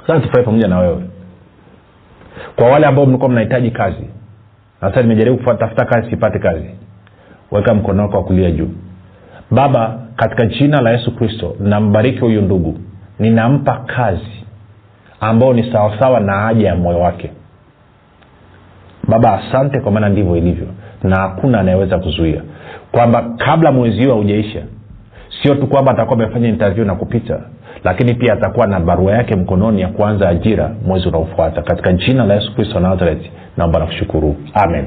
Sasa 0.08 0.20
tufurahi 0.20 0.46
pamoja 0.46 0.68
na 0.68 0.80
wewe. 0.80 0.98
Kwa 2.56 2.68
wale 2.70 2.86
ambao 2.88 3.06
mlikuwa 3.06 3.30
mnahitaji 3.30 3.72
kazi 3.72 4.10
sasa 4.82 5.02
nimejaribu 5.02 5.38
kutafuta 5.38 5.86
kazi 5.86 6.10
sipate 6.10 6.40
kazi. 6.40 6.70
Weka 7.52 7.74
mkono 7.74 8.02
wako 8.04 8.18
wa 8.18 8.24
kulia 8.24 8.52
juu. 8.52 8.70
Baba 9.52 10.00
katika 10.20 10.46
jina 10.46 10.82
la 10.82 10.92
yesu 10.92 11.16
kristo 11.16 11.56
nambariki 11.60 12.20
huyu 12.20 12.42
ndugu. 12.42 12.78
Ninampa 13.20 13.78
kazi 13.96 14.46
ambao 15.20 15.54
ni 15.54 15.72
sawasawa 15.72 16.20
na 16.20 16.34
haja 16.34 16.68
ya 16.68 16.76
moyo 16.76 17.00
wake. 17.00 17.32
Baba 19.08 19.34
asante 19.42 19.80
kwa 19.80 19.92
maana 19.92 20.10
ndivyo 20.10 20.36
ilivyo 20.38 20.68
na 21.04 21.16
hakuna 21.20 21.60
anayeweza 21.60 22.00
kuzuia. 22.00 22.42
Kwamba 22.92 23.30
kabla 23.38 23.72
mwezi 23.72 24.04
huu 24.06 24.12
haujaisha 24.12 24.62
sio 25.42 25.56
tu 25.56 25.68
kwamba 25.68 25.92
atakuwa 25.92 26.16
amefanya 26.20 26.48
interview 26.50 26.86
na 26.86 26.96
kupita 26.96 27.40
lakini 27.84 28.14
pia 28.14 28.34
atakuwa 28.34 28.68
na 28.68 28.80
barua 28.80 29.12
yake 29.14 29.36
mkononi 29.36 29.82
ya 29.82 29.88
kuanza 29.88 30.30
ajira 30.30 30.72
mwezi 30.86 31.08
unaofuata. 31.08 31.62
Katika 31.62 31.94
jina 31.94 32.24
la 32.26 32.34
yesu 32.34 32.56
kristo 32.56 32.80
nazareti 32.80 33.32
naomba 33.58 33.80
nakushukuru 33.80 34.36
amen 34.54 34.86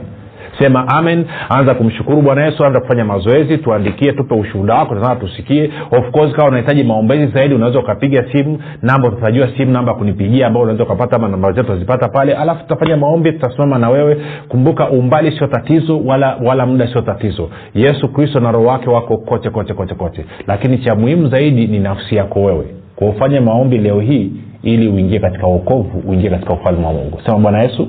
sema 0.63 0.89
amen. 0.89 1.25
Anza 1.49 1.75
kumshukuru 1.75 2.23
bwana 2.23 2.45
yesu 2.45 2.65
anza 2.65 2.81
kufanya 2.81 3.05
mazoezi 3.05 3.59
tuandikie 3.59 4.13
tupe 4.13 4.35
ushuhuda 4.35 4.75
wako 4.75 4.95
tunataka 4.95 5.21
tusikie. 5.21 5.71
Of 5.91 6.11
course 6.11 6.33
kama 6.33 6.49
unahitaji 6.49 6.85
maombezi 6.85 7.27
zaidi 7.33 7.55
unaweza 7.55 7.79
ukapiga 7.79 8.25
simu 8.33 8.59
namba 8.83 9.09
utatajua 9.09 9.49
simu 9.57 9.73
namba 9.73 9.95
kunipigia 9.95 10.47
ambao 10.47 10.63
unaweza 10.63 10.85
ukapata 10.85 11.17
ama 11.17 11.29
namba 11.29 11.53
zetu 11.53 11.73
utazipata 11.73 12.09
pale. 12.09 12.35
Alafu 12.35 12.63
tutafanya 12.63 12.97
maombi 12.97 13.33
tutasimama 13.33 13.79
na 13.79 13.91
wewe. 13.91 14.17
Kumbuka 14.49 14.91
umbali 14.91 15.39
sio 15.39 15.47
tatizo 15.47 16.01
wala 16.05 16.37
wala 16.45 16.67
muda 16.67 16.87
sio 16.93 17.01
tatizo. 17.03 17.49
Yesu 17.75 18.09
kristo 18.09 18.41
na 18.41 18.53
roho 18.53 18.67
wake 18.67 18.91
wako 18.91 19.17
kote 19.17 19.51
kote 19.51 19.75
kote 19.75 19.95
kote. 19.95 20.25
Lakini 20.47 20.79
cha 20.79 20.95
muhimu 20.95 21.29
zaidi 21.29 21.67
ni 21.67 21.79
nafsi 21.79 22.17
yako 22.17 22.43
wewe. 22.43 22.67
Kwa 22.97 23.29
maombi 23.41 23.79
leo 23.79 24.01
hii 24.01 24.31
ili 24.63 24.89
uingie 24.89 25.19
katika 25.19 25.47
uokovu 25.47 26.03
uingie 26.09 26.31
katika 26.31 26.53
ufalme 26.53 26.87
wa 26.87 26.93
mungu. 26.93 27.21
Sema 27.27 27.39
bwana 27.39 27.63
yesu 27.63 27.89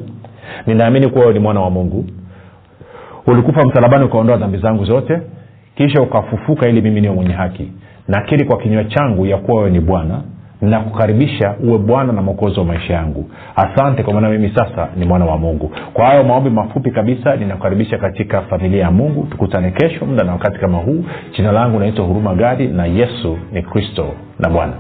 ninaamini 0.68 1.08
kuwa 1.08 1.22
wewe 1.22 1.34
ni 1.34 1.40
mwana 1.40 1.60
wa 1.62 1.70
mungu 1.70 2.06
ulikufa 3.28 3.66
msalabani 3.66 4.04
ukaondoa 4.06 4.38
dhambi 4.38 4.58
zangu 4.58 4.86
zote 4.86 5.20
kisha 5.76 6.02
ukafufuka 6.02 6.70
ili 6.70 6.82
mimi 6.82 7.02
niwe 7.02 7.16
mwenye 7.16 7.34
haki. 7.34 7.72
Nakiri 8.08 8.46
kwa 8.46 8.58
kinywa 8.58 8.84
changu 8.84 9.26
ya 9.26 9.38
kuwa 9.38 9.58
wewe 9.58 9.72
ni 9.72 9.80
bwana 9.80 10.22
nakukaribisha 10.62 11.56
uwe 11.64 11.78
bwana 11.78 12.14
na 12.14 12.22
mwokozi 12.22 12.60
wa 12.60 12.66
maisha 12.66 12.94
yangu. 12.94 13.30
Asante 13.56 14.04
kwa 14.04 14.14
maana 14.14 14.30
mimi 14.30 14.52
sasa 14.56 14.88
ni 14.98 15.06
mwana 15.06 15.26
wa 15.26 15.38
mungu. 15.38 15.72
Kwa 15.94 16.06
hayo 16.06 16.24
maombi 16.24 16.50
mafupi 16.50 16.92
kabisa 16.92 17.36
ninakukaribisha 17.36 17.98
katika 17.98 18.42
familia 18.42 18.82
ya 18.82 18.92
mungu. 18.92 19.28
Tukutane 19.32 19.72
kesho 19.72 20.06
muda 20.06 20.24
na 20.24 20.32
wakati 20.32 20.60
kama 20.60 20.78
huu. 20.78 21.06
Jina 21.36 21.52
langu 21.52 21.80
naitwa 21.80 22.06
huruma 22.06 22.36
gadi 22.36 22.68
na 22.68 22.86
yesu 22.86 23.38
ni 23.52 23.62
kristo 23.62 24.06
na 24.40 24.50
bwana 24.50 24.74